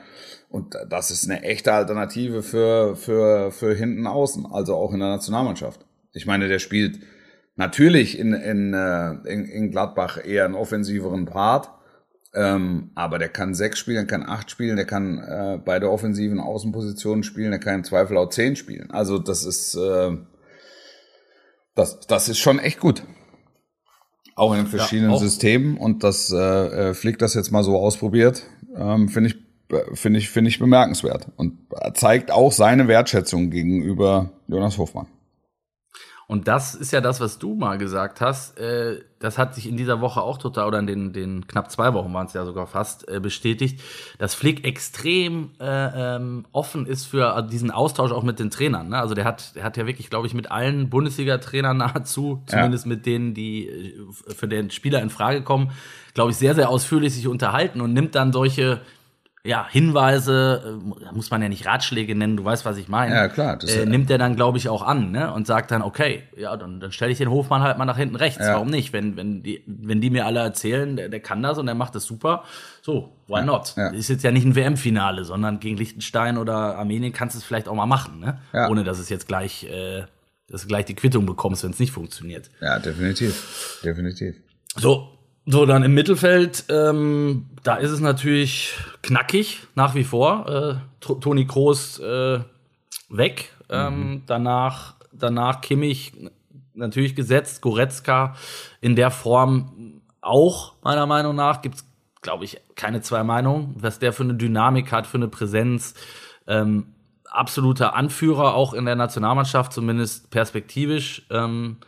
[0.51, 5.09] Und das ist eine echte Alternative für, für, für hinten außen, also auch in der
[5.09, 5.88] Nationalmannschaft.
[6.13, 7.01] Ich meine, der spielt
[7.57, 11.71] natürlich in, in, äh, in, in Gladbach eher einen offensiveren Part,
[12.35, 16.41] ähm, aber der kann sechs spielen, der kann acht spielen, der kann äh, beide offensiven
[16.41, 18.91] Außenpositionen spielen, der kann im Zweifel auch zehn spielen.
[18.91, 20.17] Also das ist, äh,
[21.75, 23.03] das, das ist schon echt gut.
[24.37, 26.37] Auch in verschiedenen ja, Systemen und das äh,
[26.91, 28.45] äh, Flick das jetzt mal so ausprobiert,
[28.77, 29.37] ähm, finde ich
[29.95, 31.59] finde ich finde ich bemerkenswert und
[31.93, 35.09] zeigt auch seine Wertschätzung gegenüber Jonas Hofmann.
[36.31, 38.59] Und das ist ja das, was du mal gesagt hast.
[38.59, 41.95] Äh, das hat sich in dieser Woche auch total, oder in den, den knapp zwei
[41.95, 43.81] Wochen waren es ja sogar fast, äh, bestätigt,
[44.19, 48.91] dass Flick extrem äh, ähm, offen ist für diesen Austausch auch mit den Trainern.
[48.91, 48.99] Ne?
[48.99, 52.91] Also der hat, der hat ja wirklich, glaube ich, mit allen Bundesliga-Trainern nahezu, zumindest ja.
[52.91, 53.95] mit denen, die äh,
[54.35, 55.71] für den Spieler in Frage kommen,
[56.13, 58.83] glaube ich, sehr, sehr ausführlich sich unterhalten und nimmt dann solche
[59.45, 63.15] ja, Hinweise, äh, muss man ja nicht Ratschläge nennen, du weißt, was ich meine.
[63.15, 63.57] Ja, klar.
[63.57, 65.33] Das äh, nimmt er dann, glaube ich, auch an, ne?
[65.33, 68.17] Und sagt dann, okay, ja, dann, dann stelle ich den Hofmann halt mal nach hinten
[68.17, 68.45] rechts.
[68.45, 68.55] Ja.
[68.55, 68.93] Warum nicht?
[68.93, 71.95] Wenn, wenn, die, wenn die mir alle erzählen, der, der kann das und der macht
[71.95, 72.45] das super,
[72.83, 73.45] so, why ja.
[73.45, 73.75] not?
[73.77, 73.91] Ja.
[73.91, 77.69] Ist jetzt ja nicht ein WM-Finale, sondern gegen Liechtenstein oder Armenien kannst du es vielleicht
[77.69, 78.39] auch mal machen, ne?
[78.53, 78.69] Ja.
[78.69, 80.03] Ohne dass es jetzt gleich, äh,
[80.49, 82.51] dass du gleich die Quittung bekommst, wenn es nicht funktioniert.
[82.61, 83.81] Ja, definitiv.
[83.85, 84.37] Definitiv.
[84.77, 85.18] So,
[85.51, 90.47] so, dann im Mittelfeld, ähm, da ist es natürlich knackig nach wie vor.
[90.47, 92.41] Äh, Toni Kroos äh,
[93.09, 93.55] weg.
[93.71, 94.23] Ähm, mhm.
[94.27, 96.13] danach, danach Kimmich
[96.75, 97.63] natürlich gesetzt.
[97.63, 98.37] Goretzka
[98.83, 101.63] in der Form auch, meiner Meinung nach.
[101.63, 101.87] Gibt es,
[102.21, 105.95] glaube ich, keine zwei Meinungen, was der für eine Dynamik hat, für eine Präsenz.
[106.47, 106.89] Ähm,
[107.25, 111.27] absoluter Anführer auch in der Nationalmannschaft, zumindest perspektivisch.
[111.31, 111.79] Ähm,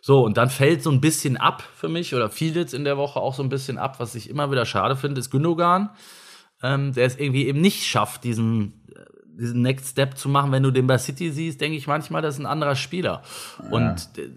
[0.00, 2.96] so, und dann fällt so ein bisschen ab für mich, oder fiel jetzt in der
[2.96, 5.90] Woche auch so ein bisschen ab, was ich immer wieder schade finde, ist Gündogan,
[6.62, 9.04] ähm, der es irgendwie eben nicht schafft, diesen, äh,
[9.38, 10.52] diesen Next Step zu machen.
[10.52, 13.22] Wenn du den bei City siehst, denke ich manchmal, das ist ein anderer Spieler.
[13.62, 13.70] Ja.
[13.70, 14.30] Und äh,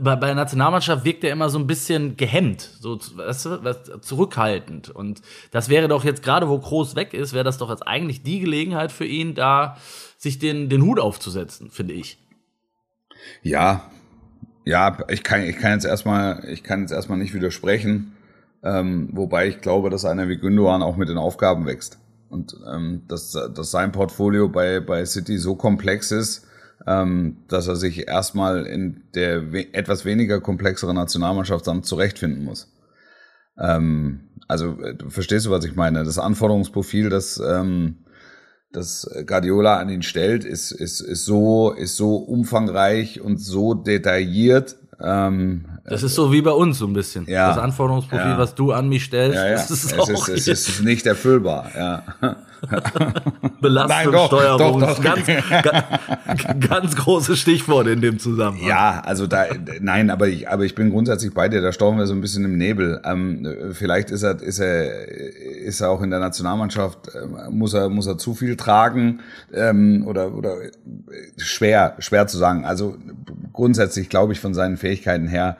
[0.00, 4.90] bei, bei der Nationalmannschaft wirkt er immer so ein bisschen gehemmt, so weißt du, zurückhaltend.
[4.90, 8.22] Und das wäre doch jetzt gerade, wo Groß weg ist, wäre das doch jetzt eigentlich
[8.22, 9.76] die Gelegenheit für ihn, da
[10.18, 12.18] sich den, den Hut aufzusetzen, finde ich.
[13.42, 13.90] Ja,
[14.66, 18.12] ja, ich kann, ich kann jetzt erstmal, ich kann jetzt erstmal nicht widersprechen.
[18.64, 21.98] Ähm, wobei ich glaube, dass einer wie Gündogan auch mit den Aufgaben wächst.
[22.28, 26.46] Und ähm, dass, dass sein Portfolio bei, bei City so komplex ist,
[26.84, 32.72] ähm, dass er sich erstmal in der we etwas weniger komplexeren Nationalmannschaft dann zurechtfinden muss.
[33.58, 36.02] Ähm, also äh, verstehst du, was ich meine?
[36.02, 37.98] Das Anforderungsprofil, das ähm,
[38.72, 44.76] das Guardiola an ihn stellt, ist, ist, ist, so, ist so umfangreich und so detailliert.
[45.00, 47.26] Ähm, das ist so wie bei uns so ein bisschen.
[47.26, 48.38] Ja, das Anforderungsprofil, ja.
[48.38, 49.54] was du an mich stellst, ja, ja.
[49.54, 51.70] ist es, auch ist, es ist nicht erfüllbar.
[51.76, 52.36] Ja.
[53.60, 58.66] Belastungssteuerung ist ganz, ganz, ganz großes Stichwort in dem Zusammenhang.
[58.66, 59.46] Ja, also da,
[59.80, 62.44] nein, aber ich, aber ich bin grundsätzlich bei dir, da stauchen wir so ein bisschen
[62.44, 63.00] im Nebel.
[63.04, 67.88] Ähm, vielleicht ist er, ist er, ist er auch in der Nationalmannschaft, äh, muss er,
[67.88, 69.20] muss er zu viel tragen,
[69.52, 70.56] ähm, oder, oder
[71.36, 72.64] schwer, schwer zu sagen.
[72.64, 72.96] Also
[73.52, 75.56] grundsätzlich glaube ich von seinen Fähigkeiten her,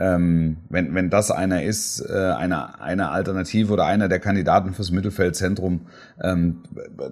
[0.00, 4.90] ähm, wenn, wenn das einer ist, äh, eine, eine Alternative oder einer der Kandidaten fürs
[4.90, 5.82] Mittelfeldzentrum,
[6.24, 6.62] ähm,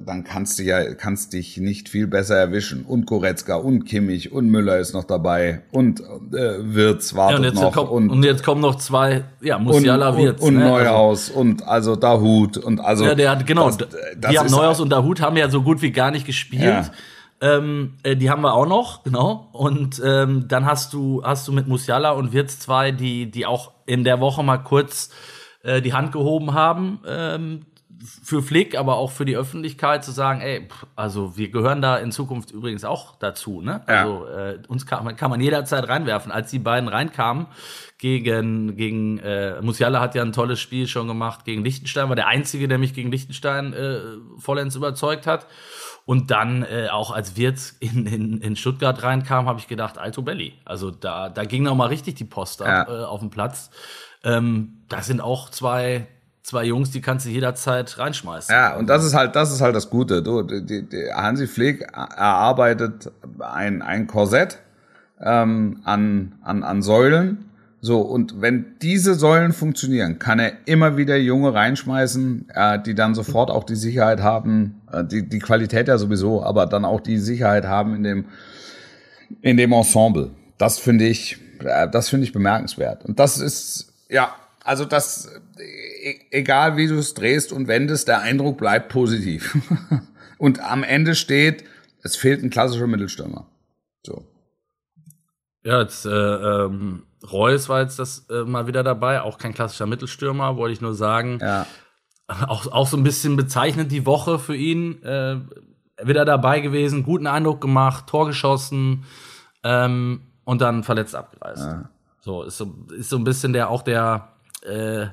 [0.06, 2.86] dann kannst du ja, kannst dich nicht viel besser erwischen.
[2.86, 7.54] Und Goretzka und Kimmich und Müller ist noch dabei und äh, Wirtz wartet ja, und
[7.56, 7.72] noch.
[7.74, 10.40] Kommt, und, und, jetzt kommen noch zwei, ja, Musiala und, Wirtz.
[10.40, 10.68] Und, und ne?
[10.68, 13.04] Neuhaus also, und also Dahut und also.
[13.04, 15.82] Ja, der hat, genau, das, das die haben Neuhaus und Dahut haben ja so gut
[15.82, 16.62] wie gar nicht gespielt.
[16.62, 16.90] Ja.
[17.40, 19.48] Ähm, äh, die haben wir auch noch, genau.
[19.52, 23.72] Und ähm, dann hast du, hast du mit Musiala und Wirtz zwei, die, die auch
[23.86, 25.10] in der Woche mal kurz
[25.62, 27.00] äh, die Hand gehoben haben.
[27.06, 27.66] Ähm,
[28.00, 32.12] für Flick, aber auch für die Öffentlichkeit zu sagen, ey, also wir gehören da in
[32.12, 33.82] Zukunft übrigens auch dazu, ne?
[33.88, 34.02] Ja.
[34.02, 36.30] Also äh, uns kann, kann man jederzeit reinwerfen.
[36.30, 37.46] Als die beiden reinkamen
[37.98, 42.28] gegen gegen äh, Musiala hat ja ein tolles Spiel schon gemacht gegen Liechtenstein, war der
[42.28, 44.00] einzige, der mich gegen Liechtenstein äh,
[44.38, 45.46] vollends überzeugt hat.
[46.04, 50.22] Und dann äh, auch als Wirtz in, in, in Stuttgart reinkam, habe ich gedacht, Alto
[50.22, 50.54] Belli.
[50.64, 53.02] Also da, da ging noch mal richtig die Post ab ja.
[53.02, 53.70] äh, auf dem Platz.
[54.24, 56.06] Ähm, das sind auch zwei,
[56.48, 58.54] zwei Jungs, die kannst du jederzeit reinschmeißen.
[58.54, 60.22] Ja, und das ist halt, das ist halt das Gute.
[60.22, 64.58] Du, die, die Hansi Flick erarbeitet ein, ein Korsett
[65.20, 67.48] ähm, an, an, an Säulen
[67.80, 73.14] so, und wenn diese Säulen funktionieren, kann er immer wieder Junge reinschmeißen, äh, die dann
[73.14, 77.18] sofort auch die Sicherheit haben, äh, die, die Qualität ja sowieso, aber dann auch die
[77.18, 78.24] Sicherheit haben in dem,
[79.42, 80.30] in dem Ensemble.
[80.58, 83.04] Das finde ich, äh, das finde ich bemerkenswert.
[83.04, 84.34] Und das ist, ja,
[84.64, 85.87] also das, e
[86.30, 89.56] egal wie du es drehst und wendest, der Eindruck bleibt positiv.
[90.38, 91.64] und am Ende steht,
[92.02, 93.46] es fehlt ein klassischer Mittelstürmer.
[94.04, 94.26] So.
[95.64, 99.86] Ja, jetzt, äh, ähm, Reus war jetzt das äh, mal wieder dabei, auch kein klassischer
[99.86, 101.38] Mittelstürmer, wollte ich nur sagen.
[101.40, 101.66] Ja.
[102.26, 105.02] Auch, auch so ein bisschen bezeichnend die Woche für ihn.
[105.02, 105.40] Äh,
[106.02, 109.04] wieder dabei gewesen, guten Eindruck gemacht, Tor geschossen
[109.64, 111.64] ähm, und dann verletzt abgereist.
[111.64, 111.90] Ja.
[112.20, 114.28] So ist, so, ist so ein bisschen der auch der
[114.62, 115.06] äh,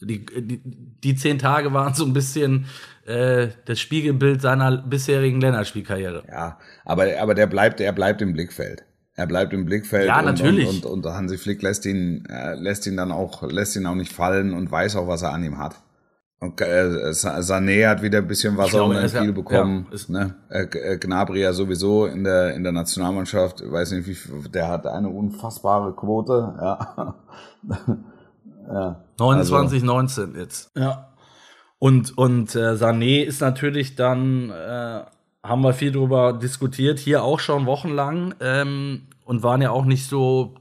[0.00, 2.66] die, die, die zehn Tage waren so ein bisschen
[3.06, 6.24] äh, das Spiegelbild seiner bisherigen Länderspielkarriere.
[6.28, 8.84] Ja, aber, aber der bleibt, er bleibt im Blickfeld.
[9.14, 10.06] Er bleibt im Blickfeld.
[10.06, 10.68] Ja, natürlich.
[10.68, 13.94] Und, und, und Hansi Flick lässt ihn, äh, lässt ihn dann auch, lässt ihn auch
[13.94, 15.76] nicht fallen und weiß auch, was er an ihm hat.
[16.38, 19.88] Und äh, Sané hat wieder ein bisschen Wasser und ein Spiel bekommen.
[19.92, 20.34] Ja, ne?
[20.48, 23.60] Äh, äh, Gnabry ja sowieso in der in der Nationalmannschaft.
[23.60, 26.54] Ich weiß nicht, wie der hat eine unfassbare Quote.
[26.58, 27.14] Ja.
[28.72, 29.04] ja.
[29.18, 29.86] 29, also.
[29.86, 30.76] 19 jetzt.
[30.76, 31.08] Ja.
[31.78, 35.04] Und und äh, Sané ist natürlich dann äh,
[35.42, 40.06] haben wir viel drüber diskutiert, hier auch schon wochenlang ähm, und waren ja auch nicht
[40.06, 40.54] so,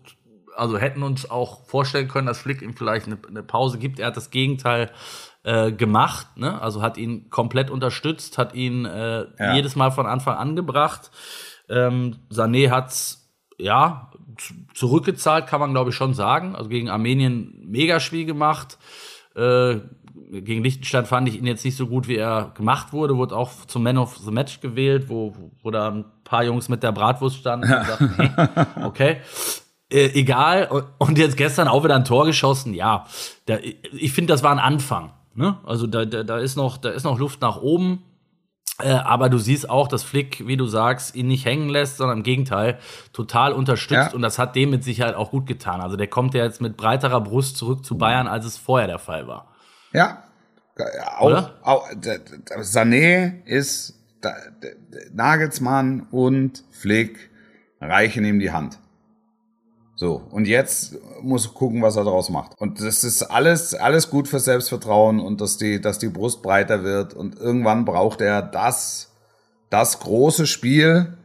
[0.56, 4.00] also hätten uns auch vorstellen können, dass Flick ihm vielleicht eine, eine Pause gibt.
[4.00, 4.92] Er hat das Gegenteil
[5.44, 6.62] äh, gemacht, ne?
[6.62, 9.56] also hat ihn komplett unterstützt, hat ihn äh, ja.
[9.56, 11.12] jedes Mal von Anfang an gebracht.
[11.68, 14.09] Ähm, Sané hat's ja
[14.74, 16.56] zurückgezahlt, kann man glaube ich schon sagen.
[16.56, 18.78] Also gegen Armenien mega Spiel gemacht.
[19.36, 19.80] Äh,
[20.32, 23.18] gegen Liechtenstein fand ich ihn jetzt nicht so gut, wie er gemacht wurde.
[23.18, 26.84] Wurde auch zum Man of the Match gewählt, wo, wo da ein paar Jungs mit
[26.84, 29.18] der Bratwurst standen und sagten, hey, okay.
[29.92, 30.86] Äh, egal.
[31.00, 32.74] Und jetzt gestern auch wieder ein Tor geschossen.
[32.74, 33.06] Ja,
[33.48, 33.58] da,
[33.92, 35.14] ich finde, das war ein Anfang.
[35.34, 35.58] Ne?
[35.66, 38.04] Also da, da, da, ist noch, da ist noch Luft nach oben.
[38.82, 42.20] Äh, aber du siehst auch, dass Flick, wie du sagst, ihn nicht hängen lässt, sondern
[42.20, 42.80] im Gegenteil
[43.14, 44.12] total unterstützt.
[44.12, 44.14] Ja.
[44.14, 45.82] Und das hat dem mit Sicherheit auch gut getan.
[45.82, 49.00] Also der kommt ja jetzt mit breiterer Brust zurück zu Bayern, als es vorher der
[49.00, 49.54] Fall war.
[49.94, 50.24] Ja.
[51.18, 51.90] Auch, auch
[52.62, 54.00] Sané ist
[55.12, 57.30] Nagelsmann und Flick
[57.82, 58.80] reichen ihm die Hand.
[60.00, 62.54] So, und jetzt muss gucken, was er daraus macht.
[62.58, 66.86] Und das ist alles, alles gut für Selbstvertrauen und dass die, dass die Brust breiter
[66.86, 67.14] wird.
[67.14, 69.12] Und irgendwann braucht er das,
[69.70, 71.18] das große Spiel.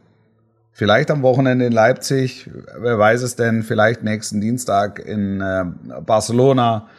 [0.73, 5.63] Vielleicht am Wochenende in Leipzig, wer weiß es denn, vielleicht nächsten Dienstag in äh,
[6.05, 6.89] Barcelona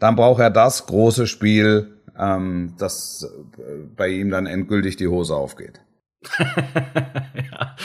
[0.00, 5.36] dann braucht er das große Spiel, ähm, dass äh, bei ihm dann endgültig die Hose
[5.36, 5.80] aufgeht.
[6.38, 7.76] ja.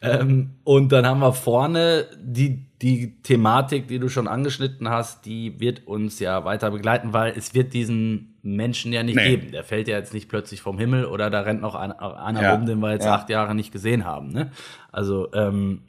[0.00, 5.58] ähm, und dann haben wir vorne die, die Thematik, die du schon angeschnitten hast, die
[5.58, 9.30] wird uns ja weiter begleiten, weil es wird diesen Menschen ja nicht nee.
[9.30, 9.50] geben.
[9.50, 12.54] Der fällt ja jetzt nicht plötzlich vom Himmel oder da rennt noch einer, einer ja.
[12.54, 13.14] rum, den wir jetzt ja.
[13.14, 14.30] acht Jahre nicht gesehen haben.
[14.30, 14.52] Ne?
[14.92, 15.82] Also ähm,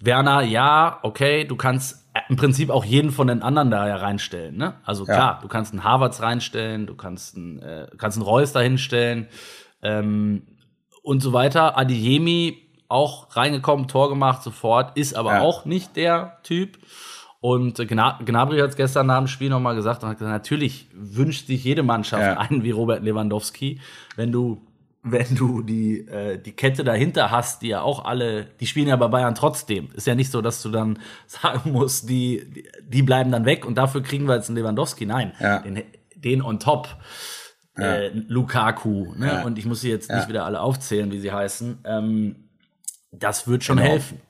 [0.00, 4.56] Werner, ja, okay, du kannst im Prinzip auch jeden von den anderen da ja reinstellen.
[4.56, 4.74] Ne?
[4.84, 5.38] Also klar, ja.
[5.40, 9.28] du kannst einen Harvards reinstellen, du kannst einen, äh, kannst einen Reus dahinstellen
[9.82, 10.42] ähm,
[11.02, 11.78] und so weiter.
[11.78, 12.63] Adiemi
[12.94, 15.40] auch reingekommen, Tor gemacht sofort, ist aber ja.
[15.40, 16.78] auch nicht der Typ.
[17.40, 21.48] Und Gnabry hat es gestern nach dem Spiel nochmal gesagt und hat gesagt, natürlich wünscht
[21.48, 22.38] sich jede Mannschaft ja.
[22.38, 23.80] einen wie Robert Lewandowski,
[24.16, 24.62] wenn du
[25.06, 28.96] wenn du die, äh, die Kette dahinter hast, die ja auch alle, die spielen ja
[28.96, 29.90] bei Bayern trotzdem.
[29.92, 33.76] Ist ja nicht so, dass du dann sagen musst, die, die bleiben dann weg und
[33.76, 35.04] dafür kriegen wir jetzt einen Lewandowski.
[35.04, 35.58] Nein, ja.
[35.58, 35.82] den,
[36.16, 36.88] den on top.
[37.76, 37.96] Ja.
[37.96, 39.42] Äh, Lukaku, ne?
[39.44, 41.78] Und ich muss sie jetzt nicht wieder alle aufzählen, wie sie heißen.
[41.84, 42.43] Ähm,
[43.18, 43.90] das wird schon genau.
[43.90, 44.20] helfen.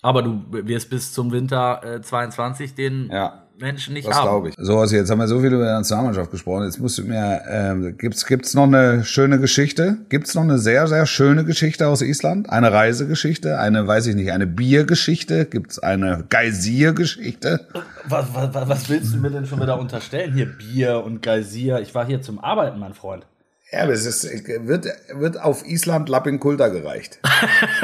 [0.00, 3.42] Aber du wirst bis zum Winter äh, 22 den ja.
[3.58, 4.24] Menschen nicht das haben.
[4.24, 4.54] Das glaube ich.
[4.56, 6.64] So, also jetzt haben wir so viel über die Nationalmannschaft gesprochen.
[6.64, 9.98] Jetzt musst du mir, ähm, gibt's gibt's noch eine schöne Geschichte?
[10.08, 12.48] Gibt's noch eine sehr sehr schöne Geschichte aus Island?
[12.48, 13.58] Eine Reisegeschichte?
[13.58, 15.46] Eine, weiß ich nicht, eine Biergeschichte?
[15.46, 17.66] Gibt's eine Geysir-Geschichte?
[18.06, 20.32] Was, was, was willst du mir denn schon wieder unterstellen?
[20.32, 21.80] Hier Bier und Geysir.
[21.80, 23.26] Ich war hier zum Arbeiten, mein Freund.
[23.70, 24.24] Ja, aber es ist,
[24.66, 27.18] wird, wird auf Island Lappin Kulta gereicht.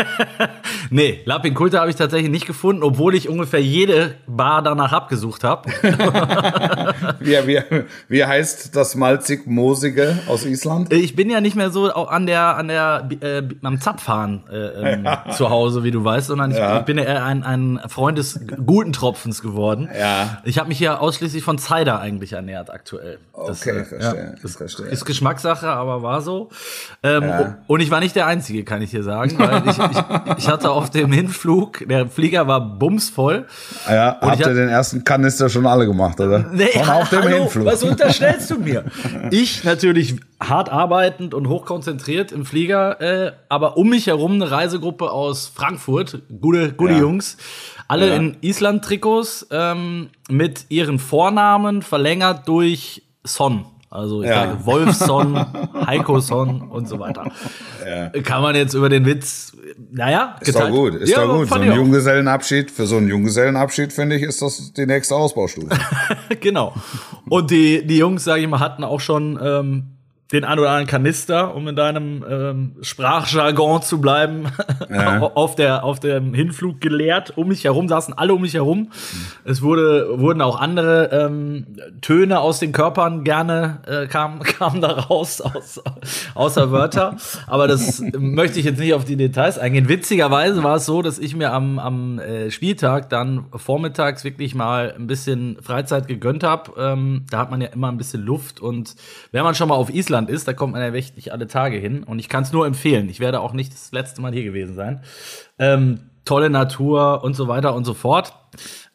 [0.90, 5.44] nee, Lappin Kulta habe ich tatsächlich nicht gefunden, obwohl ich ungefähr jede Bar danach abgesucht
[5.44, 5.68] habe.
[7.20, 7.62] wie, wie,
[8.08, 10.90] wie heißt das malzig-moosige aus Island?
[10.90, 15.04] Ich bin ja nicht mehr so an der, an der, äh, am Zapfhahn äh, ähm,
[15.04, 15.26] ja.
[15.32, 16.78] zu Hause, wie du weißt, sondern ich, ja.
[16.78, 19.90] ich bin ja eher ein, ein Freund des guten Tropfens geworden.
[19.94, 20.38] Ja.
[20.44, 23.18] Ich habe mich ja ausschließlich von Cider eigentlich ernährt aktuell.
[23.36, 24.24] Das, okay, äh, verstehe.
[24.24, 24.86] Ja, das verstehe.
[24.86, 26.48] ist Geschmackssache, aber war so.
[27.02, 27.58] Ähm, ja.
[27.66, 29.38] Und ich war nicht der Einzige, kann ich dir sagen.
[29.38, 33.46] Weil ich, ich, ich hatte auf dem Hinflug, der Flieger war bumsvoll.
[33.88, 36.50] Ja, und habt ihr den ersten Kanister schon alle gemacht, oder?
[36.52, 37.66] Nee, Von auf dem hallo, Hinflug.
[37.66, 38.84] Was unterstellst du mir?
[39.30, 45.10] Ich natürlich hart arbeitend und hochkonzentriert im Flieger, äh, aber um mich herum eine Reisegruppe
[45.10, 47.00] aus Frankfurt, gute, gute ja.
[47.00, 47.36] Jungs,
[47.88, 48.16] alle ja.
[48.16, 53.66] in Island-Trikots ähm, mit ihren Vornamen verlängert durch Son.
[53.94, 54.46] Also ich ja.
[54.46, 55.46] sage Wolfson,
[55.86, 57.30] Heikoson und so weiter.
[57.86, 58.08] Ja.
[58.22, 59.52] Kann man jetzt über den Witz,
[59.92, 60.70] naja, Ist geteilt.
[60.70, 61.48] doch gut, ist ja, doch gut.
[61.48, 65.68] So ein Junggesellenabschied, für so einen Junggesellenabschied finde ich, ist das die nächste Ausbaustufe.
[66.40, 66.74] genau.
[67.30, 69.93] Und die, die Jungs, sage ich mal, hatten auch schon ähm,
[70.34, 74.46] den ein oder anderen Kanister, um in deinem ähm, Sprachjargon zu bleiben,
[74.90, 75.20] ja.
[75.34, 77.32] auf, der, auf dem Hinflug geleert.
[77.36, 78.78] Um mich herum saßen alle um mich herum.
[78.80, 78.90] Mhm.
[79.44, 81.66] Es wurde, wurden auch andere ähm,
[82.00, 85.80] Töne aus den Körpern gerne, äh, kamen kam da raus, aus,
[86.34, 87.16] außer Wörter.
[87.46, 89.88] Aber das möchte ich jetzt nicht auf die Details eingehen.
[89.88, 94.94] Witzigerweise war es so, dass ich mir am, am äh, Spieltag dann vormittags wirklich mal
[94.96, 96.72] ein bisschen Freizeit gegönnt habe.
[96.76, 98.96] Ähm, da hat man ja immer ein bisschen Luft und
[99.30, 101.46] wenn man schon mal auf Island Island ist, da kommt man ja echt nicht alle
[101.46, 102.02] Tage hin.
[102.02, 103.08] Und ich kann es nur empfehlen.
[103.08, 105.00] Ich werde auch nicht das letzte Mal hier gewesen sein.
[105.58, 108.34] Ähm, tolle Natur und so weiter und so fort.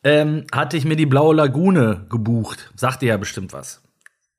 [0.04, 2.72] Ähm, hatte ich mir die Blaue Lagune gebucht.
[2.76, 3.82] Sagt dir ja bestimmt was.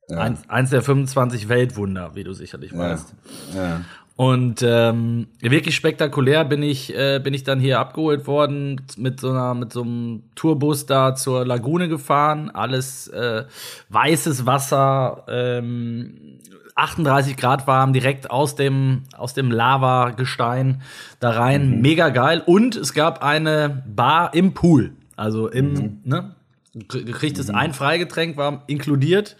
[0.09, 0.17] Ja.
[0.17, 2.79] Eins, eins der 25 Weltwunder, wie du sicherlich ja.
[2.79, 3.13] weißt.
[3.55, 3.81] Ja.
[4.21, 9.31] Und ähm, wirklich spektakulär bin ich, äh, bin ich dann hier abgeholt worden, mit so
[9.31, 13.45] einer, mit so einem Tourbus da zur Lagune gefahren, alles äh,
[13.89, 16.39] weißes Wasser, ähm,
[16.81, 20.81] 38 Grad warm, direkt aus dem, aus dem Lava-Gestein
[21.19, 21.75] da rein.
[21.75, 21.81] Mhm.
[21.81, 22.41] Mega geil.
[22.45, 24.93] Und es gab eine Bar im Pool.
[25.15, 26.01] Also im, mhm.
[26.03, 26.35] ne?
[26.73, 27.55] Du kriegtest mhm.
[27.55, 29.35] ein Freigetränk, war inkludiert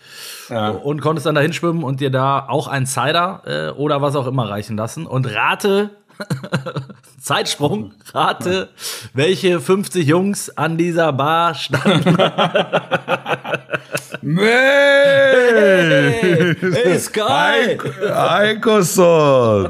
[0.50, 0.70] ja.
[0.70, 4.28] und konntest dann dahin schwimmen und dir da auch ein Cider äh, oder was auch
[4.28, 5.06] immer reichen lassen.
[5.06, 5.92] Und rate,
[7.20, 8.70] Zeitsprung, rate,
[9.14, 12.18] welche 50 Jungs an dieser Bar standen.
[14.24, 17.78] Hey, hey Sky!
[18.12, 19.70] Eikoson!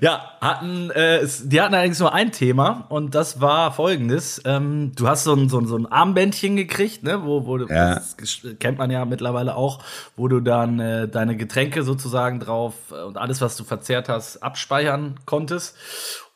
[0.00, 4.40] ja, hatten, äh, die hatten allerdings nur ein Thema und das war folgendes.
[4.44, 7.94] Ähm, du hast so ein, so, ein, so ein Armbändchen gekriegt, ne, wo, wo ja.
[7.94, 8.16] das
[8.58, 9.82] kennt man ja mittlerweile auch,
[10.16, 14.42] wo du dann äh, deine Getränke sozusagen drauf äh, und alles, was du verzehrt hast,
[14.42, 15.76] abspeichern konntest.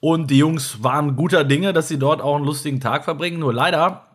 [0.00, 3.38] Und die Jungs waren guter Dinge, dass sie dort auch einen lustigen Tag verbringen.
[3.38, 4.09] Nur leider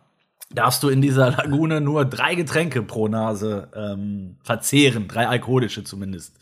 [0.50, 6.38] darfst du in dieser Lagune nur drei Getränke pro Nase ähm, verzehren, drei alkoholische zumindest.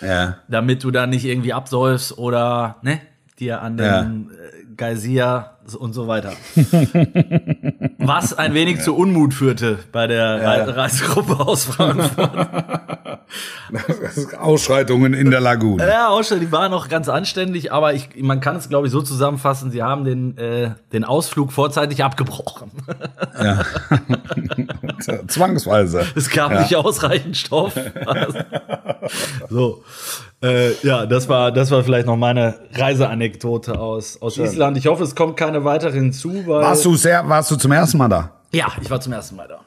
[0.00, 0.38] Ja.
[0.48, 3.00] Damit du da nicht irgendwie absäufst oder ne,
[3.38, 4.02] dir an den ja.
[4.02, 6.32] Äh, Geysir und so weiter.
[7.98, 8.82] Was ein wenig ja.
[8.82, 10.64] zu Unmut führte bei der ja.
[10.64, 12.30] Reisegruppe aus Frankfurt.
[14.38, 15.86] Ausschreitungen in der Lagune.
[15.86, 19.02] Ja, Ausschreitungen, die waren noch ganz anständig, aber ich, man kann es, glaube ich, so
[19.02, 22.70] zusammenfassen, sie haben den, äh, den Ausflug vorzeitig abgebrochen.
[23.42, 23.62] Ja.
[25.26, 26.06] Zwangsweise.
[26.14, 26.60] Es gab ja.
[26.60, 27.74] nicht ausreichend Stoff.
[29.48, 29.82] so.
[30.42, 34.76] Äh, ja, das war, das war vielleicht noch meine Reiseanekdote aus, aus Island.
[34.76, 36.46] Ich hoffe, es kommt keine weitere hinzu.
[36.46, 38.32] Weil warst, du sehr, warst du zum ersten Mal da?
[38.52, 39.60] Ja, ich war zum ersten Mal da.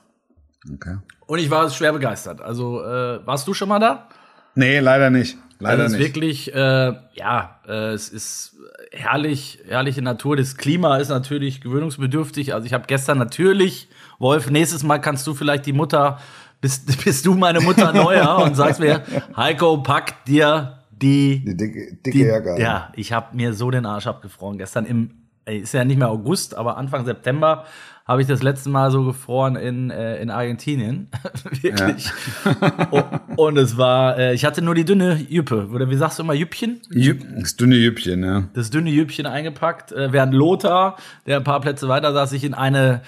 [0.74, 0.98] Okay.
[1.26, 2.42] Und ich war schwer begeistert.
[2.42, 4.10] Also, äh, warst du schon mal da?
[4.56, 5.38] Nee, leider nicht.
[5.60, 6.06] Leider also nicht.
[6.06, 8.56] wirklich, äh, ja, äh, es ist
[8.92, 10.38] herrlich, herrliche Natur.
[10.38, 12.54] Das Klima ist natürlich gewöhnungsbedürftig.
[12.54, 13.90] Also ich habe gestern natürlich,
[14.20, 16.20] Wolf, nächstes Mal kannst du vielleicht die Mutter,
[16.62, 19.04] bist, bist du meine Mutter neuer und sagst mir,
[19.36, 22.62] Heiko, pack dir die, die dicke, dicke die, Jacke.
[22.62, 25.12] Ja, ich habe mir so den Arsch abgefroren gestern im,
[25.46, 27.66] ist ja nicht mehr August, aber Anfang September
[28.10, 31.10] habe ich das letzte Mal so gefroren in, äh, in Argentinien.
[31.62, 32.10] Wirklich.
[32.44, 33.22] Ja.
[33.36, 35.68] und, es war, äh, ich hatte nur die dünne Jüppe.
[35.72, 36.82] Oder wie sagst du immer, Jüppchen?
[36.90, 38.46] Jüpp, das dünne Jüppchen, ja.
[38.56, 39.92] Das dünne Jüppchen eingepackt.
[39.92, 40.98] Äh, während Lothar,
[41.28, 43.04] der ein paar Plätze weiter saß, sich in eine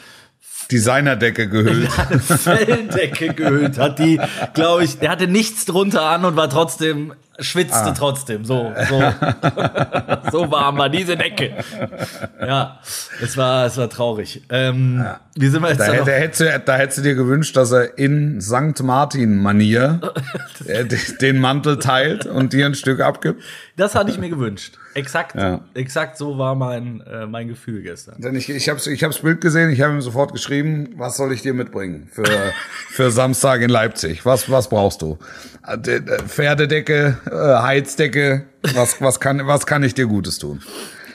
[0.72, 1.91] Designerdecke gehüllt.
[2.22, 4.19] Felldecke gehüllt hat, die,
[4.53, 7.91] glaube ich, der hatte nichts drunter an und war trotzdem schwitzte ah.
[7.91, 8.45] trotzdem.
[8.45, 8.99] So, so,
[10.31, 11.55] so warm war diese Decke.
[12.39, 12.79] Ja,
[13.21, 14.43] es war, es war traurig.
[14.49, 15.19] Ähm, ja.
[15.35, 17.97] Wie sind wir jetzt da, da, hättest du, da hättest du dir gewünscht, dass er
[17.97, 18.83] in St.
[18.83, 20.01] Martin-Manier
[20.65, 20.85] äh,
[21.21, 23.41] den Mantel teilt und dir ein Stück abgibt.
[23.77, 24.77] Das hatte ich mir gewünscht.
[24.93, 25.61] Exakt, ja.
[25.73, 28.19] exakt so war mein, äh, mein Gefühl gestern.
[28.19, 31.31] Denn ich, ich habe ich hab's Bild gesehen, ich habe ihm sofort geschrieben, was soll
[31.31, 32.25] ich dir mitbringen für,
[32.89, 34.25] für Samstag in Leipzig?
[34.25, 35.17] Was, was brauchst du?
[35.65, 40.61] Äh, Pferdedecke, äh, Heizdecke, was, was, kann, was kann ich dir Gutes tun?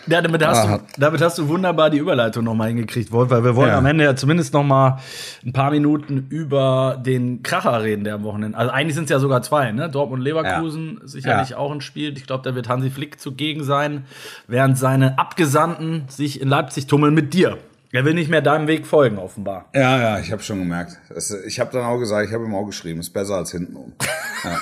[0.09, 3.57] Ja, damit hast, du, damit hast du wunderbar die Überleitung nochmal hingekriegt, Wolf, weil wir
[3.57, 3.79] wollen ja.
[3.79, 4.99] am Ende ja zumindest nochmal
[5.45, 8.57] ein paar Minuten über den Kracher reden, der am Wochenende.
[8.57, 9.91] Also eigentlich sind es ja sogar zwei, ne?
[9.91, 11.09] Dortmund Leverkusen, ja.
[11.09, 11.57] sicherlich ja.
[11.57, 12.17] auch ein Spiel.
[12.17, 14.05] Ich glaube, da wird Hansi Flick zugegen sein,
[14.47, 17.59] während seine Abgesandten sich in Leipzig tummeln mit dir.
[17.93, 19.71] Er will nicht mehr deinem Weg folgen, offenbar.
[19.75, 20.99] Ja, ja, ich habe schon gemerkt.
[21.09, 23.93] Das, ich habe dann auch gesagt, ich habe ihm auch geschrieben, ist besser als hintenrum.
[24.45, 24.61] Ja.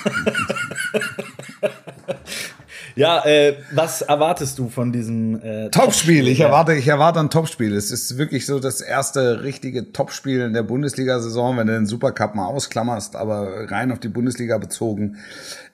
[2.95, 6.27] ja, äh, was erwartest du von diesem äh, Topspiel?
[6.27, 7.73] Ich erwarte, ich erwarte ein Topspiel.
[7.73, 12.35] Es ist wirklich so das erste richtige Topspiel in der Bundesliga-Saison, wenn du den Supercup
[12.35, 15.17] mal ausklammerst, aber rein auf die Bundesliga bezogen.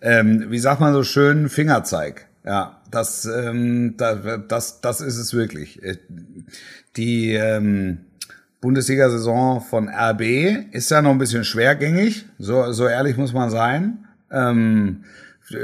[0.02, 2.28] Ähm, wie sagt man so schön, Fingerzeig.
[2.44, 5.84] Ja, das, ähm, das, das, das ist es wirklich.
[5.84, 5.98] Äh,
[6.96, 8.06] die ähm,
[8.62, 10.22] Bundesliga-Saison von RB
[10.72, 14.06] ist ja noch ein bisschen schwergängig, so, so ehrlich muss man sein.
[14.32, 15.04] Ähm,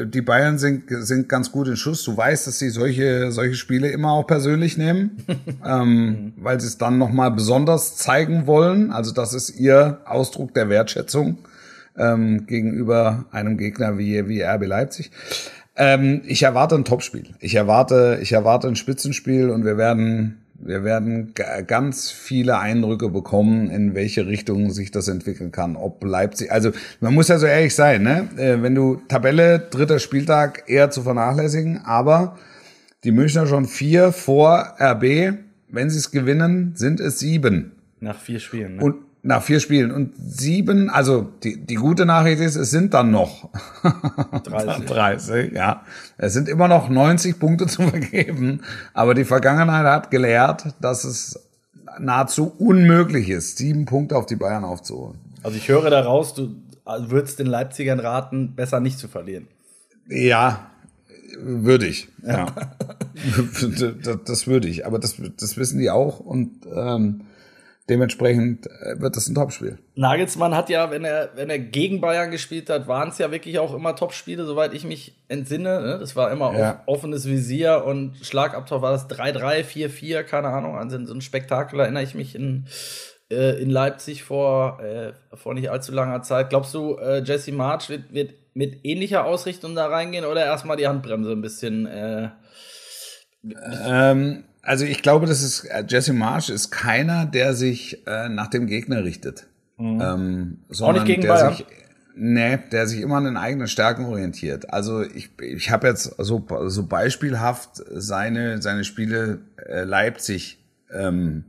[0.06, 2.04] die Bayern sind, sind ganz gut in Schuss.
[2.04, 5.24] Du weißt, dass sie solche, solche Spiele immer auch persönlich nehmen,
[5.66, 8.92] ähm, weil sie es dann nochmal besonders zeigen wollen.
[8.92, 11.38] Also das ist ihr Ausdruck der Wertschätzung
[11.98, 15.12] ähm, gegenüber einem Gegner wie, wie RB Leipzig.
[15.76, 17.36] Ähm, ich erwarte ein Topspiel.
[17.40, 21.34] Ich erwarte, ich erwarte ein Spitzenspiel und wir werden wir werden
[21.68, 25.76] ganz viele Eindrücke bekommen, in welche Richtung sich das entwickeln kann.
[25.76, 28.30] Ob Leipzig, also man muss ja so ehrlich sein, ne?
[28.38, 32.38] Äh, wenn du Tabelle, dritter Spieltag eher zu vernachlässigen, aber
[33.04, 35.38] die Münchner schon vier vor RB.
[35.70, 37.74] Wenn sie es gewinnen, sind es sieben.
[38.00, 38.78] Nach vier Spielen.
[38.78, 38.84] Ne?
[38.84, 39.92] Und nach vier Spielen.
[39.92, 43.50] Und sieben, also die, die gute Nachricht ist, es sind dann noch
[44.44, 44.86] 30.
[44.86, 45.84] 30, ja.
[46.18, 48.62] Es sind immer noch 90 Punkte zu vergeben.
[48.94, 51.40] Aber die Vergangenheit hat gelehrt, dass es
[52.00, 55.20] nahezu unmöglich ist, sieben Punkte auf die Bayern aufzuholen.
[55.44, 56.56] Also ich höre daraus, du
[56.86, 59.48] würdest den Leipzigern raten, besser nicht zu verlieren.
[60.10, 60.70] Ja,
[61.40, 62.08] würde ich.
[62.26, 62.46] Ja.
[64.26, 64.86] das würde ich.
[64.86, 66.20] Aber das, das wissen die auch.
[66.20, 67.22] Und ähm,
[67.90, 69.80] Dementsprechend äh, wird das ein Topspiel.
[69.96, 73.60] Nagelsmann hat ja, wenn er, wenn er gegen Bayern gespielt hat, waren es ja wirklich
[73.60, 75.82] auch immer Topspiele, soweit ich mich entsinne.
[75.82, 75.98] Ne?
[76.00, 76.84] Das war immer ja.
[76.86, 80.78] offenes Visier und Schlagabtausch war das 3-3, 4-4, keine Ahnung.
[80.78, 82.66] An so ein Spektakel erinnere ich mich in,
[83.32, 86.50] äh, in Leipzig vor, äh, vor nicht allzu langer Zeit.
[86.50, 90.88] Glaubst du, äh, Jesse March wird, wird mit ähnlicher Ausrichtung da reingehen oder erstmal die
[90.88, 91.86] Handbremse ein bisschen?
[91.86, 92.32] Äh,
[93.86, 98.48] ähm, also ich glaube, das ist äh, Jesse Marsh ist keiner, der sich äh, nach
[98.48, 99.48] dem Gegner richtet.
[99.78, 100.02] Mhm.
[100.02, 101.56] Ähm, sondern Auch nicht gegen der Bayern.
[101.56, 101.66] sich
[102.20, 104.74] Nee, der sich immer an den eigenen Stärken orientiert.
[104.74, 110.58] Also ich, ich habe jetzt so, so beispielhaft seine, seine Spiele äh, Leipzig,
[110.92, 111.44] ähm,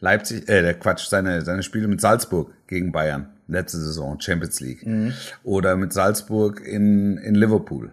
[0.00, 4.86] Leipzig, äh, der Quatsch, seine, seine Spiele mit Salzburg gegen Bayern, letzte Saison, Champions League.
[4.86, 5.12] Mhm.
[5.42, 7.92] Oder mit Salzburg in, in Liverpool.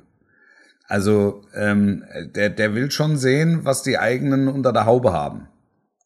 [0.91, 2.03] Also ähm,
[2.35, 5.47] der, der will schon sehen, was die eigenen unter der Haube haben.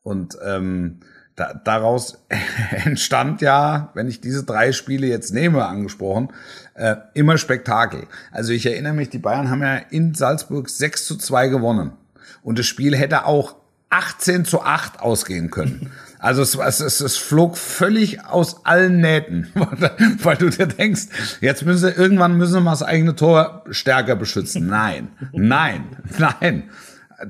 [0.04, 1.00] Und ähm,
[1.36, 2.24] da, daraus
[2.86, 6.32] entstand ja, wenn ich diese drei Spiele jetzt nehme, angesprochen,
[6.76, 8.04] äh, immer Spektakel.
[8.32, 11.94] Also ich erinnere mich, die Bayern haben ja in Salzburg 6 zu 2 gewonnen.
[12.44, 13.56] Und das Spiel hätte auch
[13.96, 15.92] 18 zu 8 ausgehen können.
[16.20, 19.48] Also es, es, es, es flog völlig aus allen Nähten,
[20.24, 21.04] weil du dir denkst,
[21.40, 24.68] jetzt müssen sie, irgendwann müssen wir mal das eigene Tor stärker beschützen.
[24.68, 25.86] Nein, nein,
[26.18, 26.64] nein.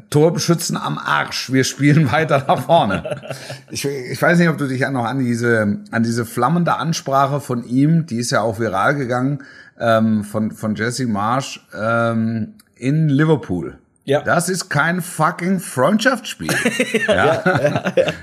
[0.10, 1.52] Tor beschützen am Arsch.
[1.52, 3.22] Wir spielen weiter nach vorne.
[3.70, 7.40] Ich, ich weiß nicht, ob du dich ja noch an diese, an diese flammende Ansprache
[7.40, 9.44] von ihm, die ist ja auch viral gegangen,
[9.80, 13.78] ähm, von, von Jesse Marsh ähm, in Liverpool.
[14.06, 14.22] Ja.
[14.22, 16.52] Das ist kein fucking Freundschaftsspiel.
[17.08, 17.94] ja, ja.
[17.96, 18.14] ja.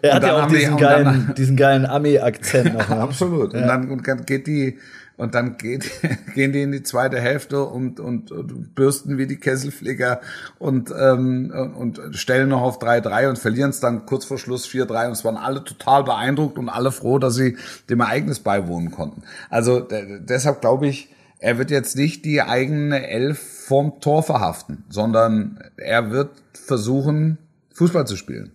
[0.00, 2.88] Er hat ja auch diesen, die, geilen, dann, diesen geilen Ami-Akzent noch.
[2.88, 2.96] Ne?
[2.96, 3.52] Absolut.
[3.52, 4.78] Und dann und geht die,
[5.18, 5.90] und dann geht,
[6.34, 10.22] gehen die in die zweite Hälfte und, und, und bürsten wie die Kesselflicker
[10.58, 15.06] und, ähm, und stellen noch auf 3-3 und verlieren es dann kurz vor Schluss 4-3
[15.06, 17.58] und es waren alle total beeindruckt und alle froh, dass sie
[17.90, 19.22] dem Ereignis beiwohnen konnten.
[19.50, 21.10] Also deshalb glaube ich,
[21.42, 27.36] er wird jetzt nicht die eigene Elf vorm Tor verhaften, sondern er wird versuchen,
[27.74, 28.52] Fußball zu spielen.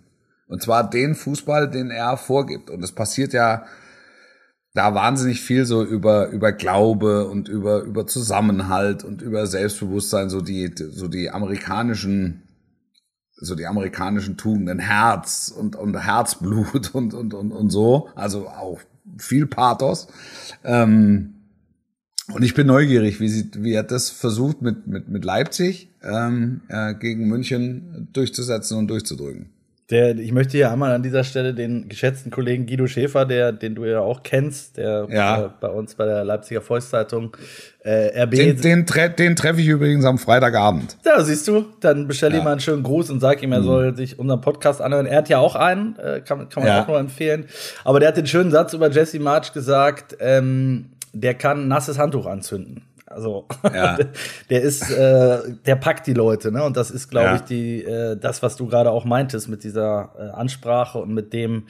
[0.48, 2.70] Und zwar den Fußball, den er vorgibt.
[2.70, 3.66] Und es passiert ja
[4.74, 10.40] da wahnsinnig viel so über, über Glaube und über, über Zusammenhalt und über Selbstbewusstsein, so
[10.40, 12.44] die, so die amerikanischen,
[13.36, 18.08] so die amerikanischen Tugenden, Herz und, und Herzblut und, und, und, und so.
[18.16, 18.80] Also auch
[19.18, 20.08] viel Pathos.
[20.64, 21.34] Ähm,
[22.34, 26.61] und ich bin neugierig, wie, sie, wie er das versucht mit, mit, mit Leipzig ähm,
[26.67, 29.49] äh, gegen München durchzusetzen und durchzudrücken.
[29.89, 33.73] Der, ich möchte hier einmal an dieser Stelle den geschätzten Kollegen Guido Schäfer, der, den
[33.73, 35.45] du ja auch kennst, der ja.
[35.45, 37.38] äh, bei uns bei der Leipziger Volkszeitung
[37.84, 38.32] äh, RB.
[38.32, 40.97] Den, den, tre den treffe ich übrigens am Freitagabend.
[41.05, 42.41] Ja, siehst du, dann bestelle ja.
[42.41, 43.65] ihm mal einen schönen Gruß und sag ihm, er mhm.
[43.65, 45.05] soll sich unseren Podcast anhören.
[45.05, 46.84] Er hat ja auch einen, äh, kann, kann man ja.
[46.84, 47.45] auch nur empfehlen.
[47.86, 50.89] Aber der hat den schönen Satz über Jesse March gesagt, ähm,
[51.22, 52.84] der kann nasses Handtuch anzünden.
[53.09, 53.97] Also ja.
[54.49, 56.63] der ist, äh, der packt die Leute, ne?
[56.63, 57.36] Und das ist, glaube ja.
[57.36, 61.32] ich, die, äh, das, was du gerade auch meintest mit dieser äh, Ansprache und mit
[61.32, 61.68] dem,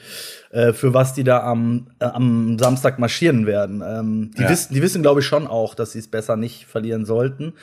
[0.50, 3.82] äh, für was die da am, äh, am Samstag marschieren werden.
[3.86, 4.50] Ähm, die ja.
[4.50, 7.54] wissen, die wissen, glaube ich, schon auch, dass sie es besser nicht verlieren sollten.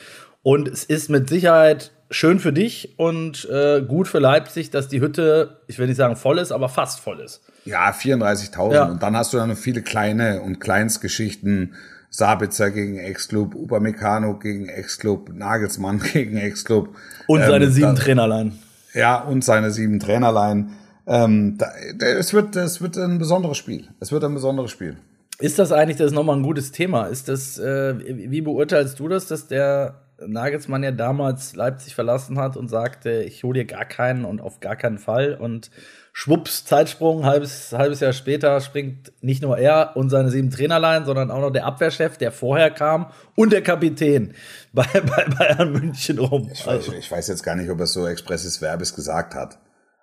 [0.42, 5.00] Und es ist mit Sicherheit schön für dich und äh, gut für Leipzig, dass die
[5.00, 7.42] Hütte, ich will nicht sagen voll ist, aber fast voll ist.
[7.66, 8.72] Ja, 34.000.
[8.72, 8.84] Ja.
[8.84, 11.74] Und dann hast du dann viele kleine und Kleinstgeschichten.
[12.08, 16.94] Sabitzer gegen Ex-Club, Upamecano gegen Ex-Club, Nagelsmann gegen Ex-Club.
[17.26, 18.52] Und ähm, seine sieben da, Trainerlein.
[18.94, 20.70] Ja, und seine sieben Trainerlein.
[21.06, 21.66] Ähm, da,
[21.98, 23.88] es, wird, es wird ein besonderes Spiel.
[24.00, 24.96] Es wird ein besonderes Spiel.
[25.38, 27.06] Ist das eigentlich, das ist nochmal ein gutes Thema.
[27.06, 32.56] Ist das, äh, wie beurteilst du das, dass der Nagelsmann ja damals Leipzig verlassen hat
[32.56, 35.70] und sagte, ich hole dir gar keinen und auf gar keinen Fall und
[36.18, 41.30] schwupps, Zeitsprung, halbes, halbes Jahr später springt nicht nur er und seine sieben Trainerlein, sondern
[41.30, 44.32] auch noch der Abwehrchef, der vorher kam und der Kapitän
[44.72, 46.48] bei, bei Bayern München rum.
[46.50, 46.92] Ich, also.
[46.92, 49.58] ich, ich weiß jetzt gar nicht, ob er so expresses Verbes gesagt hat.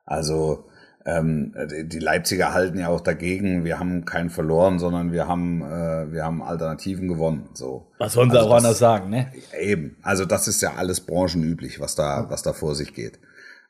[0.05, 0.65] Also
[1.03, 1.55] ähm,
[1.85, 3.65] die Leipziger halten ja auch dagegen.
[3.65, 7.49] Wir haben keinen verloren, sondern wir haben, äh, wir haben Alternativen gewonnen.
[7.55, 7.87] So.
[7.97, 9.31] Was sollen sie also auch anders sagen, ne?
[9.59, 9.97] Eben.
[10.03, 13.17] Also das ist ja alles branchenüblich, was da, was da vor sich geht.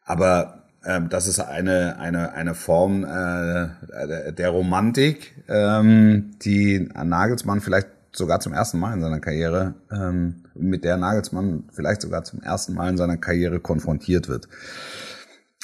[0.04, 7.88] Aber ähm, das ist eine eine eine Form äh, der Romantik, ähm, die Nagelsmann vielleicht
[8.12, 12.74] sogar zum ersten Mal in seiner Karriere, ähm, mit der Nagelsmann vielleicht sogar zum ersten
[12.74, 14.48] Mal in seiner Karriere konfrontiert wird.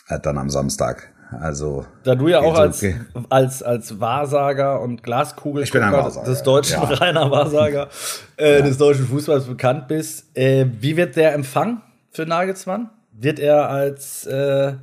[0.08, 1.10] Äh, dann am Samstag.
[1.40, 2.96] Also da du ja auch als, okay.
[3.30, 6.88] als als Wahrsager und Glaskugel des deutschen ja.
[6.90, 7.88] reiner Wahrsager
[8.36, 8.62] äh, ja.
[8.66, 12.90] des deutschen Fußballs bekannt bist, äh, wie wird der Empfang für Nagelsmann?
[13.22, 14.74] Wird er als äh,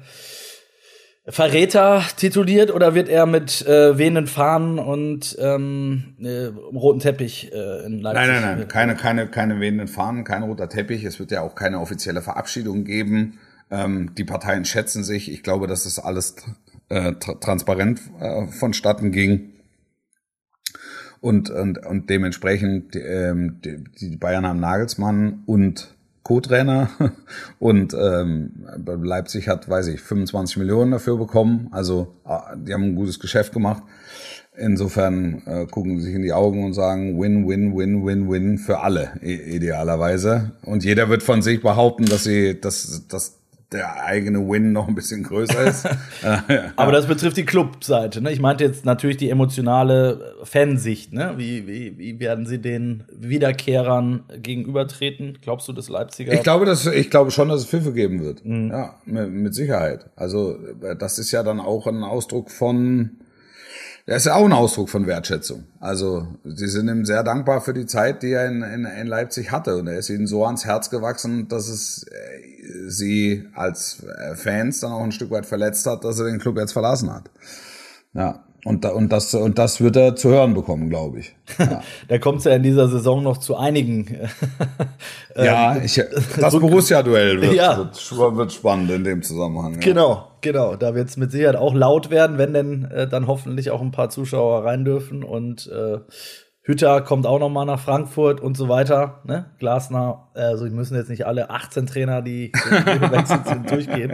[1.29, 7.87] Verräter tituliert oder wird er mit äh, wehenden Fahnen und ähm, äh, roten Teppich äh,
[7.87, 8.29] in Leipzig?
[8.29, 11.03] Nein, nein, nein, keine, keine, keine wehenden Fahnen, kein roter Teppich.
[11.05, 13.39] Es wird ja auch keine offizielle Verabschiedung geben.
[13.71, 15.33] Ähm, die Parteien schätzen sich.
[15.33, 16.37] Ich glaube, dass das alles
[16.91, 19.53] äh, tra transparent äh, vonstatten ging.
[21.21, 25.96] Und, und, und dementsprechend, ähm, die, die Bayern haben Nagelsmann und
[26.27, 26.91] Co-Trainer
[27.61, 28.51] und ähm,
[28.85, 31.69] Leipzig hat, weiß ich, 25 Millionen dafür bekommen.
[31.71, 33.85] Also ah, die haben ein gutes Geschäft gemacht.
[34.57, 38.59] Insofern äh, gucken sie sich in die Augen und sagen Win, Win, Win, Win, Win
[38.59, 40.51] für alle idealerweise.
[40.63, 43.39] Und jeder wird von sich behaupten, dass sie, dass, dass
[43.73, 45.89] der eigene Win noch ein bisschen größer ist.
[46.77, 48.21] Aber das betrifft die Clubseite.
[48.21, 48.31] Ne?
[48.33, 51.13] Ich meinte jetzt natürlich die emotionale Fansicht.
[51.13, 51.35] Ne?
[51.37, 55.39] Wie, wie, wie werden sie den Wiederkehrern gegenübertreten?
[55.43, 56.33] Glaubst du, das Leipziger?
[56.33, 58.45] Ich glaube, dass, ich glaube schon, dass es Pfiffe geben wird.
[58.45, 58.71] Mhm.
[58.71, 60.11] Ja, mit, mit Sicherheit.
[60.15, 60.57] Also
[60.99, 63.19] das ist ja dann auch ein Ausdruck von
[64.07, 65.65] Das ist ja auch ein Ausdruck von Wertschätzung.
[65.81, 69.51] Also, sie sind ihm sehr dankbar für die Zeit, die er in, in, in Leipzig
[69.51, 69.77] hatte.
[69.77, 74.79] Und er ist ihnen so ans Herz gewachsen, dass es äh, sie als äh, Fans
[74.79, 77.31] dann auch ein Stück weit verletzt hat, dass er den Club jetzt verlassen hat.
[78.15, 78.46] Ja.
[78.67, 81.37] Und, da, und, das, und das wird er zu hören bekommen, glaube ich.
[81.59, 81.83] Ja.
[82.09, 84.29] da kommt es ja in dieser Saison noch zu einigen.
[85.37, 86.03] ja, ich,
[86.39, 87.79] das Borussia-Duell wird, ja.
[87.79, 89.75] wird, wird, spannend in dem Zusammenhang.
[89.75, 89.81] Ja.
[89.81, 90.75] Genau, genau.
[90.75, 93.93] Da wird es mit Sicherheit auch laut werden, wenn denn äh, dann hoffentlich auch ein
[93.93, 95.23] paar Zuschauer rein dürfen.
[95.23, 95.99] Und äh,
[96.63, 99.21] Hütter kommt auch noch mal nach Frankfurt und so weiter.
[99.23, 99.47] Ne?
[99.61, 104.13] Glasner, also die müssen jetzt nicht alle 18 Trainer, die gewechselt sind, durchgehen.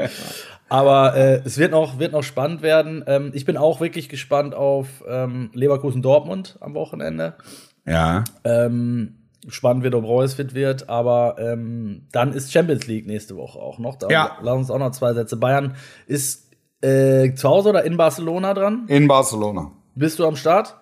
[0.72, 3.04] Aber äh, es wird noch, wird noch spannend werden.
[3.06, 7.34] Ähm, ich bin auch wirklich gespannt auf ähm, Leverkusen-Dortmund am Wochenende.
[7.86, 8.24] Ja.
[8.44, 9.16] Ähm,
[9.48, 10.88] spannend wird, ob Reus fit wird.
[10.88, 13.96] Aber ähm, dann ist Champions League nächste Woche auch noch.
[13.96, 14.38] Da ja.
[14.40, 15.36] lass uns auch noch zwei Sätze.
[15.36, 15.74] Bayern
[16.06, 16.50] ist
[16.80, 18.84] äh, zu Hause oder in Barcelona dran?
[18.88, 19.72] In Barcelona.
[19.94, 20.76] Bist du am Start?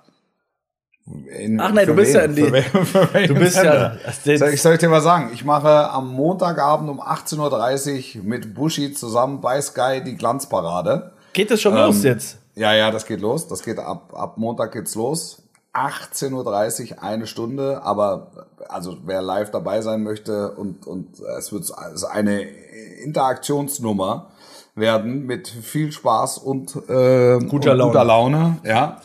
[1.39, 2.21] In, Ach nein, du bist wen?
[2.21, 2.63] ja in die.
[2.63, 3.97] Für, für, für du bist ja.
[4.25, 5.31] Soll ich, soll ich dir mal sagen?
[5.33, 11.13] Ich mache am Montagabend um 18.30 Uhr mit Bushi zusammen bei Sky die Glanzparade.
[11.33, 12.39] Geht das schon ähm, los jetzt?
[12.55, 13.49] Ja, ja, das geht los.
[13.49, 15.43] Das geht ab, ab Montag geht's los.
[15.75, 18.33] 18.30 Uhr, eine Stunde, aber
[18.69, 21.71] also wer live dabei sein möchte und, und es wird
[22.11, 24.31] eine Interaktionsnummer
[24.75, 27.85] werden mit viel Spaß und, äh, guter, und Laune.
[27.85, 28.59] guter Laune.
[28.65, 29.01] Ja.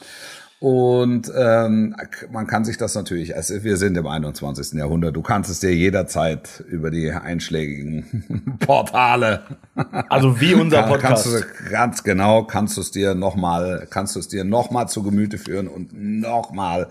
[0.60, 1.96] Und ähm,
[2.32, 4.80] man kann sich das natürlich, also wir sind im 21.
[4.80, 9.44] Jahrhundert, du kannst es dir jederzeit über die einschlägigen Portale.
[10.08, 11.26] Also wie unser Podcast.
[11.26, 15.04] Kannst du, ganz genau, kannst du es dir nochmal, kannst du es dir nochmal zu
[15.04, 16.88] Gemüte führen und nochmal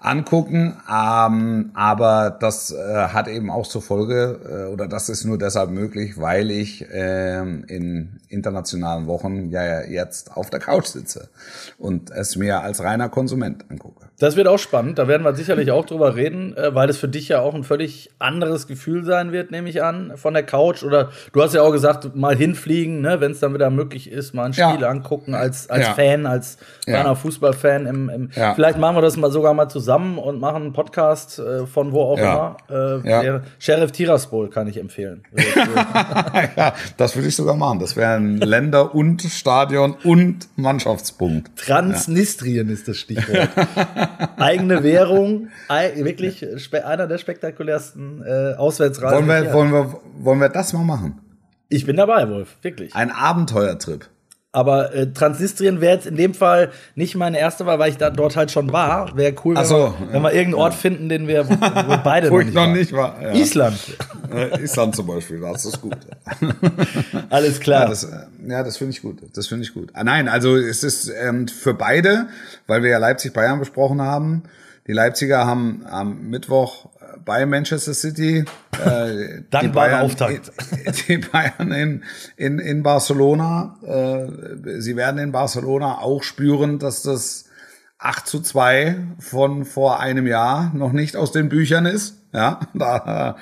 [0.00, 0.76] angucken.
[0.90, 5.70] Ähm, aber das äh, hat eben auch zur Folge, äh, oder das ist nur deshalb
[5.70, 11.28] möglich, weil ich äh, in internationalen Wochen ja jetzt auf der Couch sitze
[11.78, 14.10] und es mir als reiner Konsument angucke.
[14.24, 14.98] Das wird auch spannend.
[14.98, 17.62] Da werden wir sicherlich auch drüber reden, äh, weil es für dich ja auch ein
[17.62, 20.82] völlig anderes Gefühl sein wird, nehme ich an, von der Couch.
[20.82, 24.32] Oder du hast ja auch gesagt, mal hinfliegen, ne, wenn es dann wieder möglich ist,
[24.32, 24.88] mal ein Spiel ja.
[24.88, 25.92] angucken als, als ja.
[25.92, 26.56] Fan, als
[26.86, 27.14] kleiner ja.
[27.14, 27.84] Fußballfan.
[27.84, 31.66] Im, im Vielleicht machen wir das mal sogar mal zusammen und machen einen Podcast äh,
[31.66, 32.56] von wo auch immer.
[32.70, 35.22] Äh, Sheriff Tiraspol kann ich empfehlen.
[36.56, 37.78] ja, das würde ich sogar machen.
[37.78, 41.58] Das wäre ein Länder- und Stadion- und Mannschaftspunkt.
[41.58, 43.50] Transnistrien ist das Stichwort.
[44.36, 46.46] eigene Währung, wirklich
[46.84, 49.26] einer der spektakulärsten äh, Auswärtsreisen.
[49.26, 51.20] Wollen wir, wollen, wir, wollen wir das mal machen?
[51.68, 52.94] Ich bin dabei, Wolf, wirklich.
[52.94, 54.08] Ein Abenteuertrip.
[54.54, 58.10] Aber äh, Transnistrien wäre jetzt in dem Fall nicht meine erste Wahl, weil ich da
[58.10, 59.16] dort halt schon war.
[59.16, 62.30] Wäre cool, wenn, so, wir, wenn wir irgendeinen Ort finden, den wir wo, wo beide
[62.30, 63.20] wo noch, nicht, noch nicht war.
[63.20, 63.32] Ja.
[63.32, 63.76] Island.
[64.32, 65.96] Äh, Island zum Beispiel, das ist gut.
[67.30, 67.82] Alles klar.
[67.82, 68.08] Ja, das,
[68.48, 69.22] ja, das finde ich gut.
[69.34, 69.90] Das finde ich gut.
[69.94, 72.28] Ah, nein, also es ist ähm, für beide,
[72.66, 74.44] weil wir ja Leipzig-Bayern besprochen haben.
[74.86, 76.90] Die Leipziger haben am Mittwoch
[77.24, 78.44] bei Manchester City.
[78.84, 80.52] Äh, Dankbarer Auftakt.
[81.08, 82.04] Die Bayern in,
[82.36, 83.76] in, in Barcelona.
[83.82, 87.46] Äh, sie werden in Barcelona auch spüren, dass das
[87.98, 92.18] 8 zu 2 von vor einem Jahr noch nicht aus den Büchern ist.
[92.32, 93.36] Ja, da,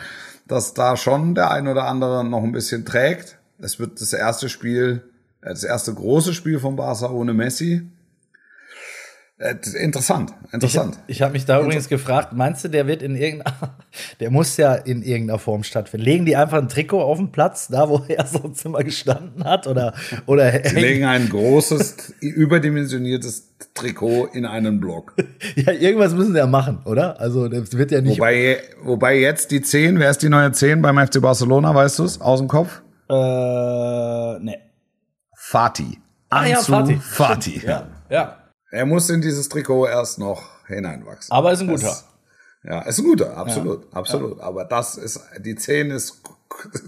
[0.46, 3.38] dass da schon der ein oder andere noch ein bisschen trägt.
[3.62, 5.02] Es wird das erste Spiel,
[5.40, 7.82] äh, das erste große Spiel von Barca ohne Messi.
[9.38, 10.98] Äh, interessant, interessant.
[11.06, 13.76] Ich, ich habe mich da übrigens gefragt, meinst du, der wird in irgendeiner,
[14.20, 16.04] der muss ja in irgendeiner Form stattfinden.
[16.04, 19.66] Legen die einfach ein Trikot auf den Platz, da wo er sonst immer gestanden hat?
[19.66, 19.94] Oder,
[20.26, 25.14] oder Sie legen ein großes, überdimensioniertes Trikot in einen Block.
[25.56, 27.20] ja, irgendwas müssen sie ja machen, oder?
[27.20, 28.18] Also, das wird ja nicht.
[28.18, 32.04] Wobei, wobei jetzt die 10, wer ist die neue 10 beim FC Barcelona, weißt du
[32.04, 32.20] es?
[32.20, 32.82] Aus dem Kopf?
[33.12, 34.70] Äh, ne.
[35.36, 36.00] Fati.
[36.30, 36.96] Ah, ja, Fati.
[36.96, 37.62] Fati.
[37.64, 38.38] Ja, ja.
[38.70, 41.30] Er muss in dieses Trikot erst noch hineinwachsen.
[41.30, 41.88] Aber ist ein guter.
[41.88, 42.06] Das,
[42.64, 43.98] ja, ist ein guter, absolut, ja.
[43.98, 44.38] absolut.
[44.38, 44.44] Ja.
[44.44, 46.22] Aber das ist, die 10 ist,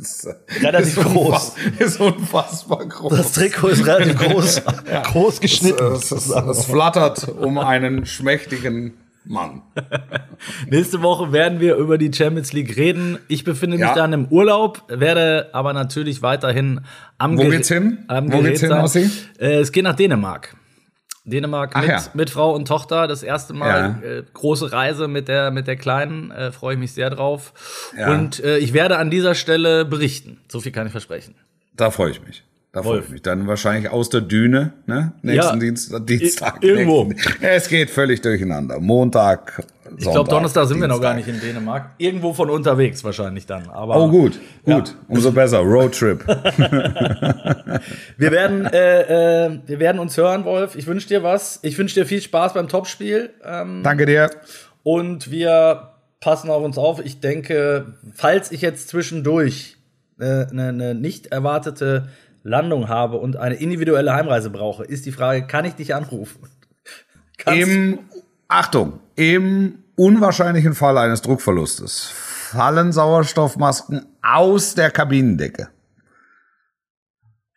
[0.01, 0.29] ist
[0.63, 1.53] relativ ist groß.
[1.79, 3.13] Ist unfassbar groß.
[3.15, 5.03] Das Trikot ist relativ groß, ja.
[5.03, 5.93] groß geschnitten.
[5.93, 9.63] Es, es, es, flattert um einen schmächtigen Mann.
[10.69, 13.19] Nächste Woche werden wir über die Champions League reden.
[13.29, 13.95] Ich befinde mich ja.
[13.95, 16.83] dann im Urlaub, werde aber natürlich weiterhin
[17.19, 18.05] am Wo geht's hin?
[18.09, 20.57] Am Wo Gerät geht's hin, Äh, es geht nach Dänemark.
[21.25, 22.03] Dänemark mit, ja.
[22.13, 23.07] mit Frau und Tochter.
[23.07, 24.09] Das erste Mal ja.
[24.09, 26.31] äh, große Reise mit der, mit der Kleinen.
[26.31, 27.55] Äh, Freue ich mich sehr drauf.
[28.13, 30.41] Und äh, ich werde an dieser Stelle berichten.
[30.49, 31.35] So viel kann ich versprechen.
[31.75, 32.45] Da freue ich mich.
[32.75, 33.23] Da freue ich mich.
[33.23, 35.13] Dann wahrscheinlich aus der Düne, ne?
[35.23, 36.07] Nächsten ja, Dienstag.
[36.09, 37.05] Dienstag irgendwo.
[37.05, 38.81] Nächsten, es geht völlig durcheinander.
[38.81, 40.91] Montag, Sonntag, Ich glaube, Donnerstag sind Dienstag.
[40.91, 41.91] wir noch gar nicht in Dänemark.
[41.99, 43.69] Irgendwo von unterwegs wahrscheinlich dann.
[43.71, 44.89] Aber, oh, gut, gut.
[44.89, 44.95] Ja.
[45.07, 45.61] Umso besser.
[45.61, 46.27] Roadtrip.
[48.19, 50.75] wir, werden, äh, äh, wir werden uns hören, Wolf.
[50.75, 51.61] Ich wünsche dir was.
[51.63, 53.31] Ich wünsche dir viel Spaß beim Topspiel.
[53.45, 54.31] Ähm, Danke dir.
[54.83, 57.05] Und wir passen auf uns auf.
[57.05, 59.77] Ich denke, falls ich jetzt zwischendurch
[60.19, 62.09] eine, eine, eine nicht erwartete
[62.45, 66.47] Landung habe und eine individuelle Heimreise brauche, ist die Frage, kann ich dich anrufen?
[67.39, 67.99] Kannst Im,
[68.47, 72.13] Achtung, im unwahrscheinlichen Fall eines Druckverlustes
[72.55, 75.69] fallen Sauerstoffmasken aus der Kabinendecke.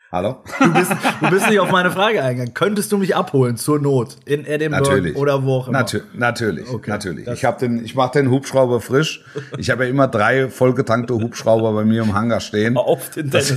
[0.09, 0.37] Hallo?
[0.59, 2.53] Du bist, du bist nicht auf meine Frage eingegangen.
[2.53, 5.15] Könntest du mich abholen zur Not in Edinburgh natürlich.
[5.17, 5.79] oder wo auch immer?
[5.79, 6.89] Natu natürlich, okay.
[6.89, 7.27] natürlich.
[7.27, 9.25] ich habe den, ich mache den Hubschrauber frisch.
[9.57, 12.77] Ich habe ja immer drei vollgetankte Hubschrauber bei mir im Hangar stehen.
[12.87, 13.51] Auf den Tennis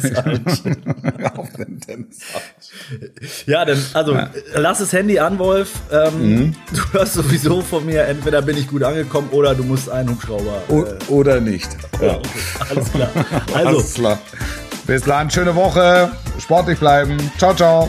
[1.36, 2.18] Auf den Tennis
[3.46, 4.30] Ja, dann also ja.
[4.54, 5.70] lass das Handy an, Wolf.
[5.92, 6.54] Ähm, mhm.
[6.72, 8.06] Du hörst sowieso von mir.
[8.06, 10.62] Entweder bin ich gut angekommen oder du musst einen Hubschrauber.
[10.68, 11.68] Äh, oder nicht.
[12.02, 12.16] Ja.
[12.16, 12.28] Okay.
[12.70, 13.10] Alles klar.
[13.54, 13.68] Also.
[13.68, 14.18] Alles klar.
[14.86, 17.18] Bis dann, schöne Woche, sportlich bleiben.
[17.38, 17.88] Ciao, ciao.